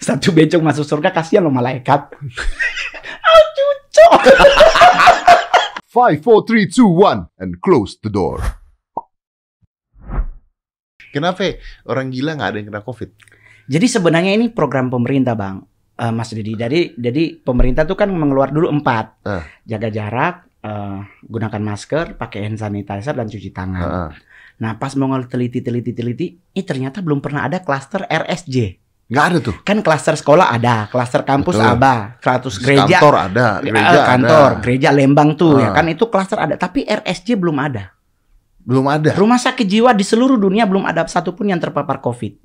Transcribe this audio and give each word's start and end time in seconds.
Satu 0.00 0.32
bencong 0.32 0.64
masuk 0.64 0.88
surga 0.88 1.12
kasihan 1.12 1.44
lo 1.44 1.52
malaikat. 1.52 2.00
ah 3.28 3.42
cucok. 3.52 4.20
Five, 5.94 6.22
four, 6.22 6.46
three, 6.46 6.70
two, 6.70 6.86
one, 6.86 7.26
and 7.36 7.58
close 7.58 7.98
the 7.98 8.08
door. 8.08 8.38
Kenapa 11.10 11.58
orang 11.90 12.14
gila 12.14 12.38
nggak 12.38 12.48
ada 12.54 12.56
yang 12.62 12.68
kena 12.70 12.82
COVID? 12.86 13.10
Jadi 13.66 13.86
sebenarnya 13.90 14.32
ini 14.38 14.50
program 14.54 14.86
pemerintah 14.90 15.34
bang, 15.34 15.58
Eh, 16.00 16.12
Mas 16.16 16.32
Didi. 16.32 16.56
Jadi 16.56 16.96
jadi 16.96 17.36
pemerintah 17.44 17.84
tuh 17.84 17.92
kan 17.92 18.08
mengeluar 18.08 18.48
dulu 18.48 18.72
empat, 18.72 19.20
Eh. 19.20 19.44
jaga 19.68 19.92
jarak, 19.92 20.48
eh, 20.64 20.98
gunakan 21.28 21.60
masker, 21.60 22.16
pakai 22.16 22.48
hand 22.48 22.56
sanitizer 22.56 23.12
dan 23.12 23.28
cuci 23.28 23.52
tangan. 23.52 23.84
Heeh. 23.84 24.10
Nah 24.64 24.80
pas 24.80 24.96
mau 24.96 25.12
teliti 25.28 25.60
teliti 25.60 25.92
teliti, 25.92 26.26
ini 26.32 26.62
ternyata 26.64 27.04
belum 27.04 27.20
pernah 27.20 27.44
ada 27.44 27.60
klaster 27.60 28.08
RSJ. 28.08 28.80
Nggak 29.10 29.24
ada 29.26 29.38
tuh. 29.42 29.54
Kan 29.60 29.82
klaster 29.82 30.14
sekolah 30.14 30.48
ada, 30.48 30.86
klaster 30.86 31.26
kampus 31.26 31.58
Betul. 31.58 31.66
ada, 31.68 31.94
klaster 32.16 32.50
gereja 32.56 32.86
Kantor 32.94 33.14
ada, 33.18 33.46
gereja 33.58 34.00
kantor, 34.06 34.48
ada. 34.48 34.60
gereja 34.62 34.88
Lembang 34.90 35.30
tuh 35.34 35.58
ya 35.58 35.68
Ah. 35.68 35.74
kan 35.74 35.86
itu 35.86 36.06
klaster 36.06 36.38
ada, 36.38 36.54
tapi 36.54 36.86
RSJ 36.86 37.34
belum 37.34 37.58
ada. 37.58 37.90
Belum 38.60 38.86
ada. 38.86 39.10
Rumah 39.10 39.34
sakit 39.36 39.66
jiwa 39.66 39.90
di 39.90 40.06
seluruh 40.06 40.38
dunia 40.38 40.62
belum 40.62 40.86
ada 40.86 41.02
satupun 41.04 41.50
yang 41.50 41.58
terpapar 41.58 41.98
COVID. 41.98 42.38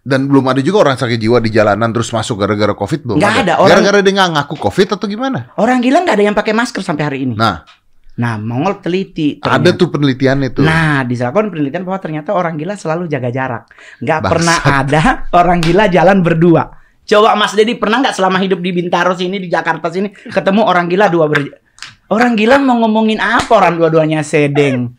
Dan 0.00 0.24
belum 0.24 0.44
ada 0.46 0.60
juga 0.60 0.84
orang 0.84 0.96
sakit 0.96 1.16
jiwa 1.16 1.36
di 1.38 1.48
jalanan 1.48 1.88
terus 1.88 2.08
masuk 2.08 2.36
gara-gara 2.38 2.72
COVID 2.72 3.00
belum 3.02 3.16
Nggak 3.16 3.32
ada, 3.34 3.40
ada. 3.42 3.52
orang- 3.56 3.70
Gara-gara 3.74 3.98
dia 4.00 4.12
nggak 4.14 4.30
ngaku 4.32 4.56
COVID 4.58 4.88
atau 4.94 5.06
gimana? 5.06 5.38
Orang 5.54 5.80
gila 5.80 6.00
nggak 6.00 6.16
ada 6.16 6.24
yang 6.24 6.36
pakai 6.36 6.52
masker 6.52 6.80
sampai 6.80 7.02
hari 7.02 7.18
ini. 7.24 7.34
Nah, 7.34 7.60
Nah, 8.14 8.38
Mongol 8.38 8.78
teliti. 8.78 9.42
ada 9.42 9.58
ternyata. 9.58 9.78
tuh 9.80 9.88
penelitiannya 9.90 10.48
tuh. 10.54 10.62
Nah, 10.62 11.02
dilakukan 11.02 11.50
penelitian 11.50 11.82
bahwa 11.82 11.98
ternyata 11.98 12.30
orang 12.30 12.54
gila 12.54 12.78
selalu 12.78 13.10
jaga 13.10 13.30
jarak. 13.34 13.62
Nggak 13.98 14.20
pernah 14.22 14.56
ada 14.62 15.00
orang 15.34 15.58
gila 15.58 15.90
jalan 15.90 16.22
berdua. 16.22 16.70
Coba 17.04 17.36
Mas 17.36 17.52
Dedi 17.52 17.76
pernah 17.76 18.00
nggak 18.00 18.16
selama 18.16 18.38
hidup 18.40 18.62
di 18.64 18.70
Bintaro 18.72 19.12
sini 19.12 19.36
di 19.36 19.50
Jakarta 19.50 19.92
sini 19.92 20.08
ketemu 20.08 20.64
orang 20.64 20.88
gila 20.88 21.12
dua 21.12 21.28
ber 21.28 21.60
Orang 22.08 22.36
gila 22.36 22.60
mau 22.60 22.80
ngomongin 22.84 23.18
apa 23.20 23.48
orang 23.50 23.80
dua-duanya 23.80 24.20
sedeng. 24.24 24.92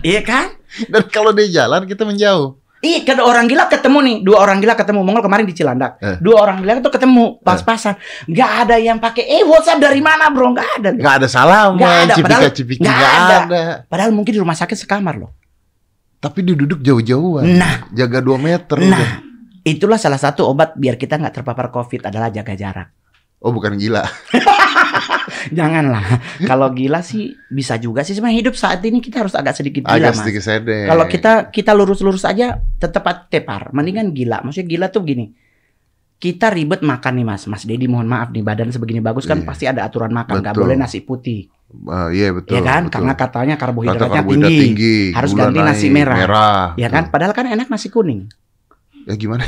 Iya 0.00 0.22
kan? 0.22 0.56
Dan 0.88 1.06
kalau 1.12 1.30
dia 1.34 1.46
jalan 1.50 1.84
kita 1.84 2.06
menjauh. 2.06 2.61
Iya, 2.82 3.06
kan 3.06 3.22
orang 3.22 3.46
gila 3.46 3.70
ketemu 3.70 3.98
nih, 4.02 4.16
dua 4.26 4.42
orang 4.42 4.58
gila 4.58 4.74
ketemu. 4.74 5.06
Mongol 5.06 5.22
kemarin 5.22 5.46
di 5.46 5.54
Cilandak. 5.54 6.02
Eh. 6.02 6.18
Dua 6.18 6.42
orang 6.42 6.58
gila 6.58 6.82
itu 6.82 6.90
ketemu 6.90 7.38
pas-pasan. 7.38 7.94
Nggak 8.26 8.50
ada 8.66 8.76
yang 8.76 8.98
pakai 8.98 9.22
eh 9.22 9.46
WhatsApp 9.46 9.78
dari 9.78 10.02
mana, 10.02 10.26
Bro? 10.28 10.50
Nggak 10.50 10.68
ada. 10.76 10.88
Nggak 10.90 11.14
ada 11.22 11.28
salaman, 11.30 11.78
Nggak 11.78 11.94
ada, 11.94 12.12
cipika 12.12 12.26
padahal- 12.34 12.50
cipiki 12.50 12.80
nggak 12.82 12.90
nggak 12.92 13.14
ada. 13.14 13.36
ada. 13.38 13.62
Padahal 13.86 14.10
mungkin 14.10 14.34
di 14.34 14.40
rumah 14.42 14.58
sakit 14.58 14.74
sekamar 14.74 15.14
loh. 15.14 15.30
Tapi 16.18 16.42
dia 16.42 16.54
duduk 16.54 16.82
jauh-jauhan. 16.82 17.46
Nah, 17.54 17.86
Jaga 17.90 18.18
2 18.18 18.34
meter. 18.36 18.76
udah. 18.76 18.90
nah. 18.90 19.10
Itulah 19.62 19.94
salah 19.94 20.18
satu 20.18 20.42
obat 20.44 20.74
biar 20.74 20.98
kita 20.98 21.14
nggak 21.14 21.38
terpapar 21.38 21.70
COVID 21.70 22.02
adalah 22.04 22.34
jaga 22.34 22.58
jarak. 22.58 22.88
Oh 23.38 23.50
bukan 23.50 23.74
gila. 23.74 24.02
Janganlah. 25.58 26.04
Kalau 26.42 26.70
gila 26.70 27.00
sih 27.00 27.34
bisa 27.48 27.76
juga 27.76 28.02
sih. 28.02 28.12
Sebenarnya 28.12 28.46
hidup 28.46 28.54
saat 28.54 28.78
ini 28.80 28.98
kita 28.98 29.22
harus 29.22 29.32
agak 29.32 29.52
sedikit 29.52 29.84
gila, 29.84 29.98
Agak 29.98 30.12
Mas. 30.12 30.18
sedikit 30.20 30.42
sedek. 30.42 30.86
Kalau 30.86 31.04
kita 31.06 31.32
kita 31.48 31.70
lurus-lurus 31.72 32.22
aja 32.22 32.58
tetap 32.76 33.02
tepar. 33.26 33.70
Mendingan 33.70 34.10
gila. 34.10 34.40
Maksudnya 34.40 34.68
gila 34.68 34.86
tuh 34.88 35.02
gini. 35.02 35.26
Kita 36.16 36.54
ribet 36.54 36.80
makan 36.80 37.18
nih 37.18 37.26
Mas. 37.26 37.42
Mas 37.46 37.66
Dedi 37.66 37.90
mohon 37.90 38.06
maaf 38.06 38.30
nih 38.30 38.40
badan 38.40 38.70
sebegini 38.70 39.02
bagus 39.02 39.26
kan 39.26 39.42
Iya. 39.42 39.46
pasti 39.46 39.64
ada 39.66 39.82
aturan 39.82 40.14
makan. 40.14 40.38
Nggak 40.38 40.54
boleh 40.54 40.78
nasi 40.78 41.02
putih. 41.02 41.50
Ah, 41.88 42.12
iya 42.12 42.30
betul. 42.30 42.54
ya 42.54 42.62
kan? 42.62 42.86
betul. 42.86 42.94
Karena 43.00 43.12
katanya 43.16 43.54
Kata 43.56 43.62
karbohidratnya 43.66 44.20
karbohidrat 44.20 44.50
tinggi. 44.50 44.62
tinggi. 44.62 44.96
Harus 45.16 45.32
ganti 45.32 45.58
nasi 45.58 45.86
naik, 45.88 45.96
merah. 45.98 46.16
Merah. 46.20 46.62
Ya 46.78 46.88
kan? 46.88 47.10
Padahal 47.10 47.32
kan 47.32 47.48
enak 47.48 47.66
nasi 47.66 47.88
kuning. 47.88 48.28
Ya 49.04 49.14
gimana? 49.14 49.42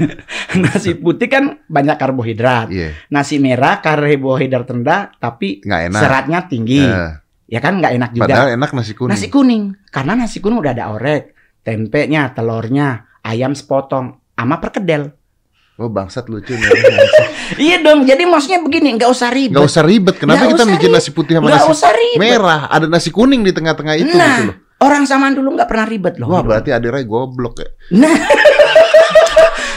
nasi 0.56 0.94
putih 0.94 1.26
kan 1.26 1.44
banyak 1.64 1.96
karbohidrat. 1.96 2.68
Iya. 2.68 2.96
Nasi 3.08 3.36
merah 3.36 3.78
karbohidrat 3.78 4.64
rendah 4.64 5.12
tapi 5.14 5.60
Nggak 5.60 5.80
enak. 5.88 6.00
seratnya 6.00 6.38
tinggi. 6.44 6.80
Eh, 6.80 7.12
Ya 7.46 7.62
kan 7.62 7.78
nggak 7.78 7.94
enak 7.94 8.10
juga. 8.10 8.26
padahal 8.26 8.48
enak 8.52 8.70
nasi 8.72 8.92
kuning. 8.92 9.12
Nasi 9.12 9.26
kuning. 9.28 9.62
Karena 9.86 10.12
nasi 10.16 10.42
kuning 10.42 10.58
udah 10.58 10.72
ada 10.72 10.90
orek, 10.90 11.30
tempenya, 11.60 12.34
telurnya, 12.34 13.06
ayam 13.22 13.54
sepotong, 13.54 14.18
sama 14.32 14.58
perkedel. 14.58 15.14
Oh 15.76 15.86
bangsat 15.86 16.26
lucu 16.26 16.52
nih. 16.52 16.66
Iya 17.62 17.78
dong. 17.78 18.02
Jadi 18.02 18.26
maksudnya 18.26 18.58
begini, 18.58 18.98
nggak 18.98 19.06
usah 19.06 19.30
ribet. 19.30 19.54
Gak 19.54 19.68
usah 19.68 19.84
ribet. 19.84 20.18
Kenapa 20.18 20.42
Nggak 20.42 20.52
kita 20.58 20.64
bikin 20.68 20.90
nasi 20.90 21.10
putih 21.12 21.38
sama 21.38 21.46
Nggak 21.46 21.62
nasi 21.62 21.70
usah 21.70 21.92
ribet. 21.94 22.18
merah? 22.18 22.60
Ada 22.66 22.86
nasi 22.88 23.10
kuning 23.10 23.40
di 23.40 23.52
tengah-tengah 23.52 23.94
itu 23.94 24.10
Nah, 24.10 24.26
gitu 24.32 24.44
loh. 24.50 24.56
Orang 24.76 25.02
zaman 25.04 25.30
dulu 25.32 25.54
nggak 25.54 25.68
pernah 25.70 25.86
ribet 25.86 26.14
loh. 26.18 26.26
Wah 26.26 26.42
berarti 26.42 26.68
Adira 26.68 26.98
goblok 27.00 27.54
ya. 27.56 27.68
Nah, 27.94 28.10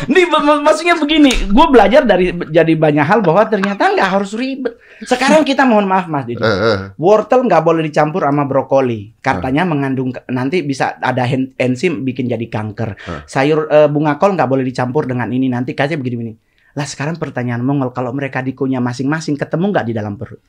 nih 0.06 0.26
mak- 0.26 0.46
mak- 0.46 0.64
maksudnya 0.64 0.96
begini, 0.96 1.28
gue 1.50 1.66
belajar 1.68 2.06
dari 2.06 2.32
jadi 2.32 2.74
banyak 2.74 3.04
hal 3.04 3.20
bahwa 3.20 3.44
ternyata 3.44 3.92
nggak 3.92 4.10
harus 4.10 4.32
ribet. 4.32 4.80
Sekarang 5.02 5.44
kita 5.44 5.64
mohon 5.64 5.84
maaf 5.84 6.06
mas 6.06 6.24
Didi, 6.24 6.40
Eh, 6.40 6.48
eh. 6.48 6.78
wortel 6.96 7.44
nggak 7.44 7.60
boleh 7.60 7.84
dicampur 7.84 8.24
sama 8.24 8.44
brokoli, 8.44 9.16
katanya 9.18 9.64
mengandung 9.64 10.16
nanti 10.28 10.62
bisa 10.62 10.96
ada 10.96 11.28
enzim 11.56 12.04
bikin 12.04 12.28
jadi 12.28 12.46
kanker. 12.46 12.90
Eh. 12.96 13.22
Sayur 13.26 13.68
eh, 13.68 13.88
bunga 13.88 14.16
kol 14.16 14.38
nggak 14.38 14.48
boleh 14.48 14.64
dicampur 14.64 15.04
dengan 15.04 15.28
ini 15.28 15.50
nanti 15.50 15.76
katanya 15.76 16.00
begini-begini. 16.00 16.34
Lah 16.78 16.86
sekarang 16.86 17.18
pertanyaan 17.18 17.60
Mongol 17.60 17.90
kalau 17.92 18.14
mereka 18.14 18.40
dikunyah 18.40 18.80
masing-masing 18.80 19.36
ketemu 19.36 19.74
nggak 19.74 19.86
di 19.90 19.94
dalam 19.98 20.16
perut? 20.16 20.40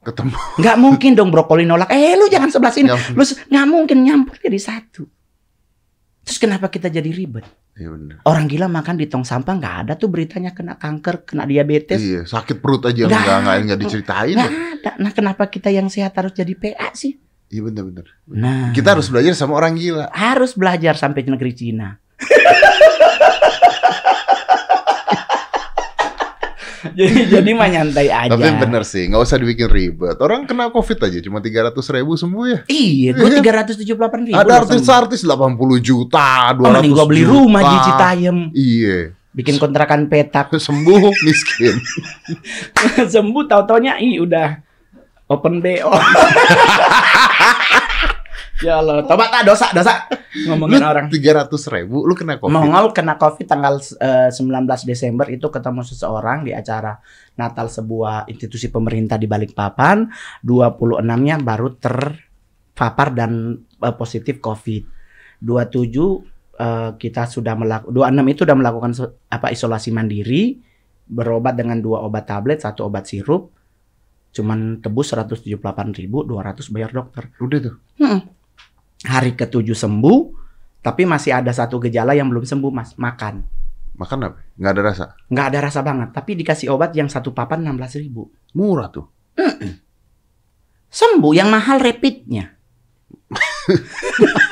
Ketemu. 0.00 0.32
Nggak 0.58 0.76
mungkin 0.80 1.10
dong 1.12 1.28
brokoli 1.28 1.68
nolak. 1.68 1.92
Eh 1.92 2.16
lu 2.16 2.26
jangan 2.26 2.48
sebelah 2.48 2.72
sini. 2.72 2.88
Lu 2.88 3.20
nggak 3.22 3.66
mungkin 3.68 4.00
nyampur 4.00 4.40
jadi 4.40 4.56
satu. 4.56 5.04
Terus 6.24 6.38
kenapa 6.40 6.72
kita 6.72 6.88
jadi 6.88 7.08
ribet? 7.12 7.44
Iya 7.76 7.88
bener. 7.92 8.16
Orang 8.24 8.48
gila 8.48 8.66
makan 8.66 8.96
di 8.96 9.06
tong 9.06 9.22
sampah 9.22 9.54
nggak 9.54 9.76
ada 9.86 9.92
tuh 9.94 10.08
beritanya 10.08 10.50
kena 10.50 10.74
kanker, 10.74 11.22
kena 11.24 11.44
diabetes. 11.44 12.00
Iya, 12.00 12.26
sakit 12.26 12.58
perut 12.58 12.82
aja 12.82 13.06
Nggak 13.06 13.22
ada. 13.22 13.56
enggak 13.60 13.78
diceritain. 13.78 14.34
Nggak 14.34 14.50
ada. 14.80 14.90
Nah 14.98 15.10
kenapa 15.12 15.46
kita 15.46 15.68
yang 15.68 15.86
sehat 15.86 16.16
harus 16.16 16.32
jadi 16.32 16.56
PA 16.56 16.90
sih? 16.92 17.20
Iya 17.46 17.60
bener-bener. 17.62 18.06
Nah 18.26 18.72
Kita 18.72 18.96
harus 18.96 19.06
belajar 19.06 19.34
sama 19.34 19.54
orang 19.54 19.76
gila. 19.76 20.08
harus 20.10 20.56
belajar 20.56 20.96
sampai 20.96 21.22
negeri 21.22 21.52
Cina. 21.52 21.99
jadi 26.98 27.12
jadi 27.30 27.50
mah 27.52 27.68
nyantai 27.68 28.06
aja. 28.06 28.30
Tapi 28.30 28.48
bener 28.56 28.82
sih, 28.82 29.06
nggak 29.06 29.20
usah 29.20 29.36
dibikin 29.36 29.66
ribet. 29.66 30.16
Orang 30.16 30.44
kena 30.44 30.68
covid 30.68 30.98
aja 31.00 31.18
cuma 31.18 31.38
300 31.38 31.70
ribu 31.92 32.14
sembuh 32.14 32.44
ya. 32.44 32.58
Iya, 32.66 33.08
gue 33.12 33.30
tiga 33.36 33.52
ratus 33.56 33.74
tujuh 33.76 33.94
puluh 33.94 34.06
delapan 34.06 34.20
ribu. 34.24 34.36
Ada 34.36 34.52
artis-artis 34.60 35.20
80 35.20 35.56
juta, 35.80 36.28
200 36.52 36.60
Oh, 36.60 36.70
mending 36.72 36.92
gue 36.92 37.06
beli 37.06 37.22
juta. 37.22 37.32
rumah 37.32 37.62
di 37.62 37.76
Citayam, 37.82 38.38
Iya, 38.50 38.96
bikin 39.30 39.56
kontrakan 39.56 40.06
petak, 40.06 40.50
sembuh 40.66 41.02
miskin. 41.22 41.74
sembuh 43.14 43.44
tau-taunya 43.46 43.98
ih 43.98 44.18
udah 44.18 44.48
open 45.26 45.58
BO. 45.58 45.90
Ya 48.66 48.80
Allah, 48.80 49.04
tobat 49.04 49.28
tak 49.32 49.44
dosa 49.48 49.66
dosa 49.72 49.94
Lu 50.30 50.54
ngomongin 50.54 50.82
orang. 50.86 51.06
300 51.10 51.50
ribu, 51.74 52.06
lu 52.06 52.14
kena 52.14 52.38
covid. 52.38 52.54
Mongol 52.54 52.94
kena 52.94 53.18
COVID 53.18 53.46
tanggal 53.50 53.82
eh, 53.98 54.30
19 54.30 54.62
Desember 54.86 55.26
itu 55.26 55.50
ketemu 55.50 55.82
seseorang 55.82 56.46
di 56.46 56.54
acara 56.54 56.94
Natal 57.34 57.66
sebuah 57.66 58.30
institusi 58.30 58.70
pemerintah 58.70 59.18
di 59.18 59.26
Balikpapan. 59.26 60.06
26-nya 60.46 61.42
baru 61.42 61.74
terpapar 61.74 63.10
dan 63.10 63.58
eh, 63.58 63.94
positif 63.98 64.38
COVID. 64.38 64.82
27 65.42 65.42
eh, 66.62 66.90
kita 66.94 67.22
sudah 67.26 67.54
melakukan 67.58 67.90
26 67.90 68.30
itu 68.30 68.40
sudah 68.46 68.58
melakukan 68.58 68.92
apa 69.34 69.46
isolasi 69.50 69.90
mandiri, 69.90 70.62
berobat 71.10 71.58
dengan 71.58 71.82
dua 71.82 72.06
obat 72.06 72.30
tablet, 72.30 72.62
satu 72.62 72.86
obat 72.86 73.10
sirup. 73.10 73.50
Cuman 74.30 74.78
tebus 74.78 75.10
178.200 75.10 75.58
bayar 76.70 76.94
dokter. 76.94 77.34
Udah 77.42 77.58
tuh. 77.58 77.76
Hmm. 77.98 78.39
Hari 79.00 79.32
ketujuh 79.32 79.76
sembuh, 79.76 80.18
tapi 80.84 81.08
masih 81.08 81.32
ada 81.36 81.52
satu 81.52 81.80
gejala 81.80 82.12
yang 82.12 82.28
belum 82.28 82.44
sembuh, 82.44 82.72
Mas. 82.72 82.96
Makan. 82.96 83.34
Makan 83.96 84.18
apa? 84.24 84.36
Nggak 84.56 84.72
ada 84.72 84.82
rasa. 84.82 85.04
Nggak 85.28 85.46
ada 85.52 85.58
rasa 85.60 85.80
banget, 85.84 86.08
tapi 86.16 86.30
dikasih 86.36 86.68
obat 86.72 86.92
yang 86.96 87.08
satu 87.08 87.32
papan 87.36 87.64
16 87.64 88.00
ribu. 88.00 88.28
Murah 88.56 88.88
tuh. 88.92 89.06
Sembuh, 90.90 91.32
yang 91.32 91.48
mahal 91.48 91.78
rapidnya. 91.78 92.56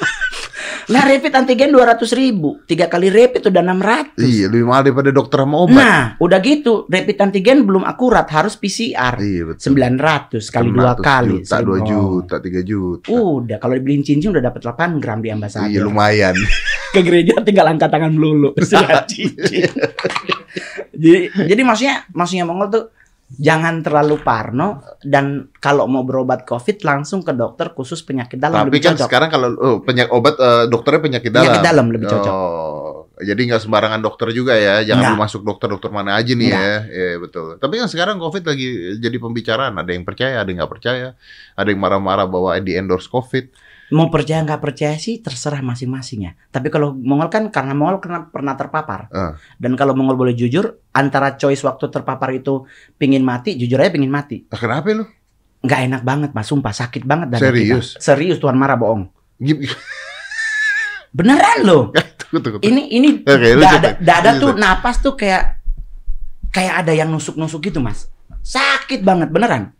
nah, 0.88 1.02
rapid 1.04 1.32
antigen 1.32 1.70
200 1.70 2.00
ribu. 2.12 2.60
Tiga 2.64 2.88
kali 2.88 3.08
rapid 3.08 3.48
udah 3.48 3.62
600. 3.62 4.18
Iya, 4.18 4.46
lebih 4.48 4.66
mahal 4.66 4.82
daripada 4.88 5.10
dokter 5.10 5.38
sama 5.40 5.56
obat. 5.60 5.76
Nah, 5.76 6.02
udah 6.16 6.38
gitu. 6.40 6.88
Rapid 6.88 7.16
antigen 7.20 7.58
belum 7.64 7.84
akurat, 7.84 8.24
harus 8.28 8.54
PCR. 8.54 9.14
iya, 9.20 9.42
betul. 9.44 9.76
900 9.76 10.48
kali 10.48 10.68
dua 10.72 10.92
600 10.96 11.04
kali. 11.04 11.36
Juta, 11.40 11.56
2 11.60 11.68
Oh. 11.68 11.78
juta, 11.84 12.34
3 12.40 12.60
juta. 12.62 13.06
Udah, 13.08 13.56
kalau 13.56 13.74
dibeliin 13.74 14.02
cincin 14.02 14.32
udah 14.32 14.42
dapat 14.42 14.60
8 14.60 14.98
gram 14.98 15.18
di 15.20 15.28
ambasador. 15.28 15.68
Iya, 15.68 15.80
lumayan. 15.84 16.34
ke 16.94 17.04
gereja 17.04 17.36
tinggal 17.44 17.68
angkat 17.68 17.92
tangan 17.92 18.16
melulu. 18.16 18.56
Cincin. 19.08 19.68
jadi 20.98 21.20
jadi 21.46 21.62
maksudnya 21.62 21.94
maksudnya 22.10 22.44
Mongol 22.48 22.68
tuh 22.72 22.84
jangan 23.28 23.84
terlalu 23.84 24.16
parno 24.24 24.80
dan 25.04 25.52
kalau 25.60 25.84
mau 25.84 26.00
berobat 26.00 26.48
COVID 26.48 26.80
langsung 26.80 27.20
ke 27.20 27.36
dokter 27.36 27.76
khusus 27.76 28.00
penyakit 28.00 28.40
dalam 28.40 28.64
Tapi 28.64 28.72
lebih 28.72 28.80
kan 28.80 28.96
cocok. 28.96 29.04
sekarang 29.04 29.28
kalau 29.28 29.48
oh, 29.60 29.76
penyakit 29.84 30.08
obat 30.16 30.34
eh, 30.40 30.64
dokternya 30.72 31.00
penyakit 31.04 31.30
dalam. 31.36 31.44
Penyakit 31.52 31.68
dalam 31.68 31.86
lebih 31.92 32.06
cocok. 32.08 32.32
Oh, 32.32 33.12
Jadi 33.18 33.40
nggak 33.50 33.62
sembarangan 33.66 34.00
dokter 34.00 34.32
juga 34.32 34.56
ya. 34.56 34.80
Jangan 34.80 35.12
lu 35.12 35.16
masuk 35.20 35.42
dokter-dokter 35.44 35.90
mana 35.92 36.16
aja 36.16 36.32
nih 36.32 36.48
Nggak. 36.48 36.62
ya. 36.62 36.76
Iya 36.88 37.16
betul. 37.20 37.46
Tapi 37.60 37.74
kan 37.76 37.88
sekarang 37.90 38.16
COVID 38.16 38.44
lagi 38.48 38.68
jadi 38.96 39.16
pembicaraan. 39.20 39.74
Ada 39.76 39.90
yang 39.92 40.04
percaya, 40.08 40.34
ada 40.40 40.48
yang 40.48 40.64
nggak 40.64 40.72
percaya. 40.72 41.08
Ada 41.58 41.68
yang 41.68 41.80
marah-marah 41.82 42.24
bahwa 42.30 42.56
di 42.62 42.78
endorse 42.78 43.10
COVID. 43.12 43.67
Mau 43.88 44.12
percaya 44.12 44.44
nggak 44.44 44.60
percaya 44.60 45.00
sih 45.00 45.24
terserah 45.24 45.64
masing-masing 45.64 46.28
ya. 46.28 46.32
Tapi 46.52 46.68
kalau 46.68 46.92
Mongol 46.92 47.32
kan 47.32 47.48
karena 47.48 47.72
Mongol 47.72 48.04
kena, 48.04 48.28
pernah 48.28 48.52
terpapar. 48.52 49.08
Ah. 49.08 49.32
Dan 49.56 49.80
kalau 49.80 49.96
Mongol 49.96 50.20
boleh 50.20 50.34
jujur, 50.36 50.76
antara 50.92 51.40
choice 51.40 51.64
waktu 51.64 51.88
terpapar 51.88 52.36
itu 52.36 52.68
pingin 53.00 53.24
mati, 53.24 53.56
jujur 53.56 53.80
aja 53.80 53.88
pingin 53.88 54.12
mati. 54.12 54.44
Ah, 54.52 54.60
kenapa 54.60 54.92
lu? 54.92 55.08
Nggak 55.64 55.80
enak 55.88 56.02
banget 56.04 56.30
mas, 56.36 56.46
sumpah 56.46 56.70
sakit 56.70 57.02
banget 57.02 57.32
dada 57.32 57.48
Serius? 57.48 57.96
kita. 57.96 58.04
Serius 58.04 58.36
Tuan 58.38 58.60
marah 58.60 58.76
bohong. 58.76 59.08
Beneran 61.08 61.64
loh. 61.64 61.90
Tunggu, 62.28 62.44
tunggu, 62.44 62.58
tunggu. 62.60 62.68
Ini 62.68 62.82
ini 62.92 63.08
lu 63.24 63.64
dada, 63.64 63.96
dada 63.96 64.30
tuh 64.36 64.52
napas 64.52 65.00
tuh 65.00 65.16
kayak 65.16 65.64
kayak 66.52 66.84
ada 66.84 66.92
yang 66.92 67.08
nusuk-nusuk 67.08 67.72
gitu 67.72 67.80
mas. 67.80 68.12
Sakit 68.44 69.00
banget 69.00 69.32
beneran. 69.32 69.72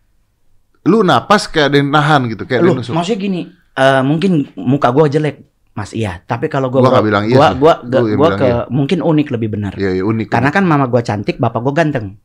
Lu 0.89 1.05
napas 1.05 1.45
kayak 1.45 1.69
ada 1.69 1.77
yang 1.77 1.93
nahan 1.93 2.33
gitu, 2.33 2.49
kayak 2.49 2.65
Lu 2.65 2.73
nusuk. 2.73 2.97
maksudnya 2.97 3.21
gini, 3.21 3.41
eh, 3.79 4.03
mungkin 4.03 4.51
muka 4.59 4.91
gua 4.91 5.07
jelek, 5.07 5.47
Mas 5.73 5.95
iya. 5.95 6.19
Tapi 6.21 6.51
kalau 6.51 6.69
gua 6.69 6.83
Gua 6.83 6.99
nggak 6.99 7.07
bilang 7.07 7.25
iya 7.31 7.39
gua, 7.39 7.49
gua, 7.55 7.75
Gua 7.87 8.01
gua, 8.03 8.17
gua 8.19 8.31
ke 8.35 8.49
iya. 8.51 8.59
mungkin 8.67 8.99
unik 8.99 9.29
lebih 9.31 9.49
benar. 9.55 9.73
Iya, 9.79 9.95
iya 9.95 10.05
unik. 10.05 10.27
Karena 10.27 10.51
kan 10.51 10.67
mama 10.67 10.91
gua 10.91 11.01
cantik, 11.01 11.39
bapak 11.39 11.63
gua 11.63 11.75
ganteng. 11.75 12.19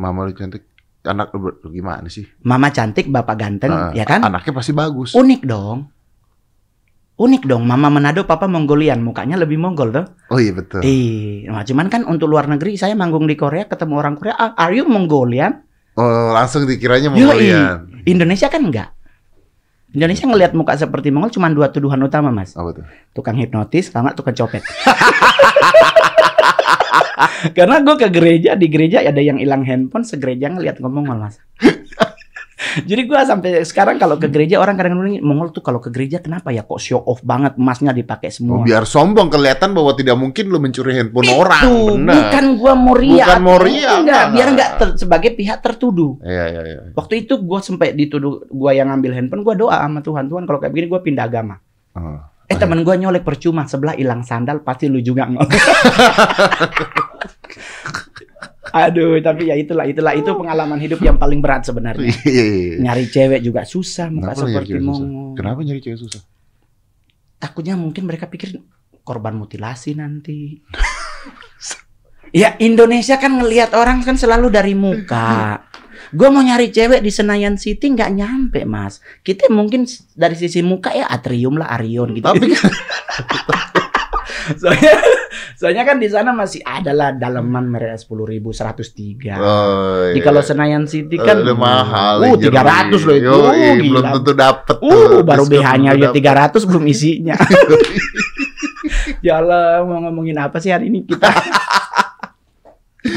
mama 0.00 0.24
lu 0.24 0.32
cantik, 0.32 0.64
anak 1.04 1.28
lu 1.36 1.52
gimana 1.68 2.08
sih? 2.08 2.24
Mama 2.40 2.72
cantik, 2.72 3.12
bapak 3.12 3.36
ganteng, 3.36 3.68
Ah, 3.68 3.92
ya 3.92 4.08
kan? 4.08 4.24
Anaknya 4.24 4.56
pasti 4.56 4.72
bagus. 4.72 5.12
Unik 5.12 5.44
dong. 5.44 5.92
Unik 7.20 7.44
dong, 7.44 7.68
Mama 7.68 7.92
Manado, 7.92 8.24
Papa 8.24 8.48
Mongolian, 8.48 9.04
mukanya 9.04 9.36
lebih 9.36 9.60
Mongol 9.60 9.92
tuh. 9.92 10.08
Oh 10.32 10.40
iya 10.40 10.56
betul. 10.56 10.80
Iya, 10.80 11.52
nah, 11.52 11.60
cuman 11.68 11.92
kan 11.92 12.08
untuk 12.08 12.32
luar 12.32 12.48
negeri 12.48 12.80
saya 12.80 12.96
manggung 12.96 13.28
di 13.28 13.36
Korea 13.36 13.68
ketemu 13.68 14.00
orang 14.00 14.16
Korea, 14.16 14.40
ah, 14.40 14.56
are 14.56 14.72
you 14.72 14.88
Mongolian? 14.88 15.60
Oh 16.00 16.32
langsung 16.32 16.64
dikiranya 16.64 17.12
mau 17.12 17.20
Yoi. 17.20 17.52
Indonesia 18.08 18.48
kan 18.48 18.64
enggak. 18.64 18.88
Indonesia 19.90 20.26
ngelihat 20.30 20.52
muka 20.54 20.78
seperti 20.78 21.10
Mongol 21.10 21.34
cuma 21.34 21.50
dua 21.50 21.66
tuduhan 21.74 21.98
utama, 21.98 22.30
Mas. 22.30 22.54
Apa 22.54 22.70
tuh? 22.78 22.84
Tukang 23.10 23.34
hipnotis, 23.34 23.90
kalau 23.90 24.06
nggak 24.06 24.16
tukang 24.22 24.36
copet. 24.38 24.62
Karena 27.56 27.82
gue 27.82 27.96
ke 27.98 28.08
gereja, 28.08 28.54
di 28.54 28.70
gereja 28.70 29.02
ada 29.02 29.18
yang 29.18 29.42
hilang 29.42 29.66
handphone, 29.66 30.06
segereja 30.06 30.46
ngeliat 30.54 30.78
ngomong 30.78 31.10
Mas. 31.18 31.42
Jadi 32.80 33.02
gue 33.02 33.18
sampai 33.20 33.50
sekarang 33.62 33.96
kalau 33.96 34.14
ke 34.14 34.26
gereja 34.26 34.56
orang 34.56 34.74
kadang-kadang 34.74 35.18
Mongol 35.20 35.50
tuh 35.50 35.60
kalau 35.60 35.78
ke 35.78 35.88
gereja 35.88 36.18
kenapa 36.18 36.48
ya 36.48 36.62
kok 36.62 36.76
show 36.76 37.00
off 37.00 37.20
banget 37.20 37.54
emasnya 37.54 37.90
dipakai 37.90 38.28
Oh, 38.28 38.32
semua. 38.32 38.56
biar 38.62 38.84
sombong 38.84 39.26
kelihatan 39.26 39.70
bahwa 39.70 39.90
tidak 39.92 40.14
mungkin 40.14 40.44
lu 40.46 40.58
mencuri 40.58 40.94
handphone 40.94 41.26
Itu, 41.26 41.34
orang. 41.36 41.62
Benar. 41.66 42.14
bukan 42.16 42.44
gua 42.56 42.72
mau 42.74 42.94
ria. 42.94 43.24
Bukan 43.24 43.40
mau 43.40 43.56
ria, 43.56 43.90
Enggak, 43.92 43.98
enggak. 43.98 44.24
biar 44.30 44.48
enggak 44.48 44.70
ter- 44.76 44.96
sebagai 44.96 45.30
pihak 45.32 45.58
tertuduh. 45.58 46.12
Iya 46.20 46.44
iya 46.48 46.62
iya. 46.64 46.80
Waktu 46.92 47.14
itu 47.20 47.34
gua 47.38 47.58
sampai 47.58 47.90
dituduh 47.90 48.46
gua 48.46 48.70
yang 48.70 48.88
ngambil 48.88 49.12
handphone, 49.12 49.42
gua 49.42 49.54
doa 49.54 49.76
sama 49.76 50.00
Tuhan, 50.00 50.24
Tuhan 50.26 50.44
kalau 50.44 50.58
kayak 50.58 50.70
begini 50.70 50.86
gua 50.86 51.00
pindah 51.00 51.24
agama. 51.24 51.58
Oh. 51.92 52.18
Eh 52.46 52.54
teman 52.54 52.82
gua 52.82 52.94
nyolek 52.94 53.22
percuma, 53.22 53.62
sebelah 53.64 53.94
hilang 53.94 54.20
sandal 54.20 54.60
pasti 54.60 54.86
lu 54.86 54.98
juga 54.98 55.26
ngolek. 55.26 55.50
Aduh, 58.70 59.18
tapi 59.18 59.50
ya 59.50 59.58
itulah 59.58 59.84
itulah 59.86 60.14
itu 60.14 60.30
pengalaman 60.30 60.78
hidup 60.78 61.02
yang 61.02 61.18
paling 61.18 61.42
berat 61.42 61.66
sebenarnya. 61.66 62.10
Iya 62.30 62.44
iya. 62.44 62.44
iya. 62.46 62.76
Nyari 62.86 63.04
cewek 63.10 63.40
juga 63.42 63.66
susah 63.66 64.08
muka 64.12 64.34
Kenapa 64.34 64.42
seperti? 64.46 64.78
Mongol. 64.78 65.34
Kenapa 65.34 65.60
nyari 65.66 65.80
cewek 65.82 65.98
susah? 65.98 66.22
Takutnya 67.40 67.74
mungkin 67.74 68.06
mereka 68.06 68.30
pikir 68.30 68.60
korban 69.02 69.34
mutilasi 69.34 69.98
nanti. 69.98 70.60
ya 72.40 72.54
Indonesia 72.62 73.18
kan 73.18 73.34
ngelihat 73.40 73.74
orang 73.74 74.06
kan 74.06 74.14
selalu 74.14 74.52
dari 74.52 74.78
muka. 74.78 75.66
Gue 76.10 76.26
mau 76.26 76.42
nyari 76.42 76.74
cewek 76.74 77.02
di 77.02 77.10
Senayan 77.14 77.54
City 77.54 77.90
nggak 77.94 78.10
nyampe 78.14 78.60
mas. 78.66 78.98
Kita 79.22 79.46
mungkin 79.50 79.86
dari 80.14 80.34
sisi 80.34 80.58
muka 80.62 80.90
ya 80.90 81.06
Atrium 81.06 81.58
lah 81.58 81.70
Arion 81.78 82.14
gitu. 82.14 82.26
Tapi 82.26 82.50
kan 82.50 82.70
soalnya, 84.60 84.94
soalnya 85.60 85.84
kan 85.84 86.00
di 86.00 86.08
sana 86.08 86.32
masih 86.32 86.64
ada 86.64 86.96
lah 86.96 87.12
dalaman 87.12 87.68
mereka 87.68 88.00
sepuluh 88.00 88.24
ribu 88.24 88.48
seratus 88.48 88.96
tiga. 88.96 89.36
Oh, 89.36 90.08
Di 90.08 90.16
iya. 90.16 90.24
kalau 90.24 90.40
Senayan 90.40 90.88
City 90.88 91.20
kan 91.20 91.44
udah 91.44 91.52
mahal. 91.52 92.14
Uh, 92.24 92.40
tiga 92.40 92.64
ratus 92.64 93.04
loh 93.04 93.12
itu. 93.12 93.28
Yoi, 93.28 93.60
Uh, 93.60 93.74
belum 93.92 94.04
tentu 94.08 94.32
dapet. 94.32 94.76
Uh, 94.80 95.20
tuh. 95.20 95.20
baru 95.20 95.44
BH-nya 95.44 95.92
aja 95.92 96.08
dapet. 96.08 96.64
300 96.64 96.64
belum 96.64 96.84
isinya. 96.96 97.36
ya 99.26 99.44
Allah, 99.44 99.84
mau 99.84 100.00
ngomongin 100.08 100.40
apa 100.40 100.56
sih 100.64 100.72
hari 100.72 100.88
ini 100.88 101.04
kita? 101.04 101.28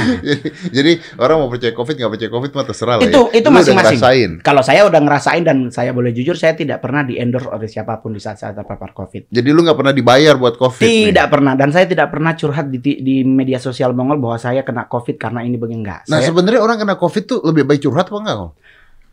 Jadi 0.78 0.92
orang 1.19 1.38
mau 1.44 1.50
percaya 1.50 1.74
covid 1.74 1.95
nggak 1.98 2.12
percaya 2.18 2.31
covid 2.31 2.51
mah 2.54 2.66
terserah 2.66 2.95
lah 3.00 3.06
Itu- 3.06 3.30
ya. 3.30 3.38
itu 3.40 3.48
masing-masing. 3.50 4.31
Kalau 4.42 4.62
saya 4.62 4.86
udah 4.86 5.00
ngerasain 5.01 5.44
dan 5.44 5.57
saya 5.69 5.92
boleh 5.92 6.12
jujur, 6.12 6.36
saya 6.36 6.54
tidak 6.54 6.81
pernah 6.84 7.04
di 7.04 7.18
endorse 7.18 7.50
oleh 7.50 7.68
siapa 7.68 8.00
pun 8.00 8.13
di 8.13 8.22
saat 8.22 8.38
saya 8.38 8.54
terpapar 8.54 8.92
COVID. 8.94 9.30
Jadi 9.30 9.50
lu 9.50 9.62
nggak 9.63 9.78
pernah 9.78 9.94
dibayar 9.94 10.36
buat 10.38 10.56
covid? 10.57 10.86
nih? 10.86 11.12
Tidak 11.12 11.28
pernah 11.28 11.54
dan 11.57 11.69
saya 11.74 11.86
tidak 11.86 12.10
pernah 12.13 12.34
curhat 12.34 12.69
di, 12.69 12.80
di 12.80 13.16
media 13.25 13.57
sosial 13.57 13.92
Mongol 13.95 14.19
bahwa 14.22 14.38
saya 14.38 14.62
kena 14.62 14.86
COVID 14.86 15.16
karena 15.18 15.42
ini 15.42 15.57
begini 15.57 15.81
enggak. 15.84 16.01
Nah 16.07 16.19
Saya- 16.22 16.30
sebenarnya 16.31 16.62
orang 16.62 16.78
kena 16.81 16.96
covid 16.96 17.24
tuh 17.25 17.39
lebih 17.44 17.63
baik 17.66 17.81
curhat 17.84 18.07
apa 18.10 18.19
enggak? 18.19 18.38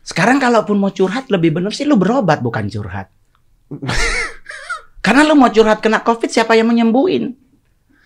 Sekarang 0.01 0.41
kalaupun 0.41 0.81
mau 0.81 0.89
curhat 0.89 1.29
lebih 1.29 1.53
bener 1.53 1.69
sih 1.73 1.85
lu 1.85 1.97
berobat 1.97 2.41
bukan 2.41 2.65
curhat. 2.69 3.09
karena 5.05 5.21
lu 5.25 5.33
mau 5.33 5.49
curhat 5.49 5.81
kena 5.81 6.01
COVID 6.05 6.29
siapa 6.29 6.53
yang 6.57 6.69
menyembuhin? 6.69 7.40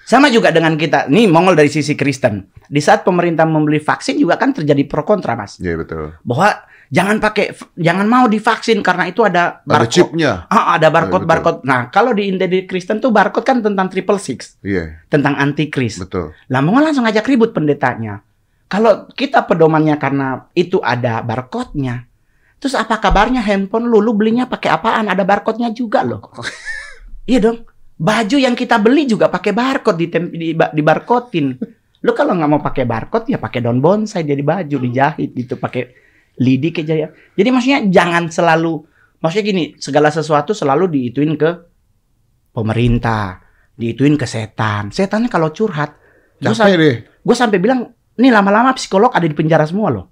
Sama 0.06 0.30
juga 0.30 0.54
dengan 0.54 0.78
kita. 0.78 1.10
Nih 1.10 1.25
Mongol 1.25 1.57
dari 1.57 1.68
sisi 1.68 1.98
Kristen. 1.98 2.46
Di 2.69 2.78
saat 2.78 3.02
pemerintah 3.02 3.44
membeli 3.44 3.81
vaksin 3.81 4.16
juga 4.16 4.38
kan 4.38 4.54
terjadi 4.54 4.86
pro 4.86 5.02
kontra, 5.02 5.34
Mas. 5.34 5.57
Iya 5.57 5.81
betul. 5.81 6.13
Bahwa 6.22 6.54
jangan 6.94 7.18
pakai 7.18 7.57
jangan 7.74 8.06
mau 8.06 8.30
divaksin 8.30 8.86
karena 8.86 9.10
itu 9.10 9.25
ada 9.25 9.66
Ada 9.66 9.66
barcode. 9.66 9.90
chipnya. 9.90 10.46
Ah, 10.46 10.78
ada 10.78 10.94
barcode 10.94 11.25
Iya, 11.25 11.25
betul. 11.25 11.31
barcode. 11.34 11.60
Nah, 11.66 11.81
kalau 11.90 12.13
di 12.13 12.30
Kristen 12.69 13.02
tuh 13.02 13.10
barcode 13.10 13.42
kan 13.50 13.57
tentang 13.66 13.90
triple 13.90 14.22
six, 14.22 14.62
Iya 14.62 15.02
tentang 15.10 15.34
antikris. 15.36 15.98
betul. 15.98 16.38
Lah 16.54 16.62
Mongol 16.62 16.86
langsung 16.86 17.10
ngajak 17.10 17.25
ribut 17.25 17.50
pendetanya. 17.50 18.22
Kalau 18.69 19.10
kita 19.10 19.46
pedomannya 19.46 19.98
karena 19.98 20.50
itu 20.54 20.78
ada 20.81 21.22
barcode-nya. 21.22 22.06
Terus 22.62 22.74
apa 22.74 22.98
kabarnya 22.98 23.42
handphone 23.42 23.86
lu? 23.86 24.02
Lu 24.02 24.13
belinya 24.13 24.46
pakai 24.46 24.69
apaan? 24.69 25.06
Ada 25.06 25.22
barcode-nya 25.22 25.69
juga 25.69 26.02
loh. 26.02 26.22
iya 27.30 27.42
dong. 27.42 27.62
Baju 27.95 28.38
yang 28.38 28.56
kita 28.59 28.75
beli 28.81 29.07
juga 29.07 29.31
pakai 29.31 29.56
barcode 29.56 29.97
di 29.97 30.07
di, 30.12 30.47
di 30.51 30.81
barcodein. 30.83 31.47
Lu 32.03 32.12
kalau 32.12 32.36
nggak 32.36 32.50
mau 32.51 32.62
pakai 32.62 32.83
barcode 32.83 33.31
ya 33.31 33.39
pakai 33.39 33.63
daun 33.63 33.80
bonsai 33.80 34.27
jadi 34.27 34.44
baju 34.44 34.77
dijahit 34.83 35.31
gitu 35.31 35.56
pakai 35.56 35.95
lidi 36.44 36.75
kayak 36.75 36.87
jaya. 36.87 37.07
Jadi 37.40 37.49
maksudnya 37.49 37.80
jangan 37.87 38.28
selalu 38.28 38.83
maksudnya 39.25 39.45
gini, 39.49 39.64
segala 39.81 40.14
sesuatu 40.14 40.54
selalu 40.54 40.92
diituin 40.92 41.33
ke 41.33 41.49
pemerintah, 42.54 43.42
diituin 43.73 44.19
ke 44.19 44.30
setan. 44.30 44.94
Setannya 44.94 45.33
kalau 45.33 45.49
curhat, 45.49 45.97
gue 46.37 46.54
deh. 46.54 46.95
gue 47.02 47.35
sampai 47.35 47.57
bilang, 47.57 47.90
nih 48.21 48.31
lama-lama 48.31 48.78
psikolog 48.78 49.09
ada 49.09 49.25
di 49.25 49.33
penjara 49.33 49.66
semua 49.66 49.90
loh. 49.90 50.06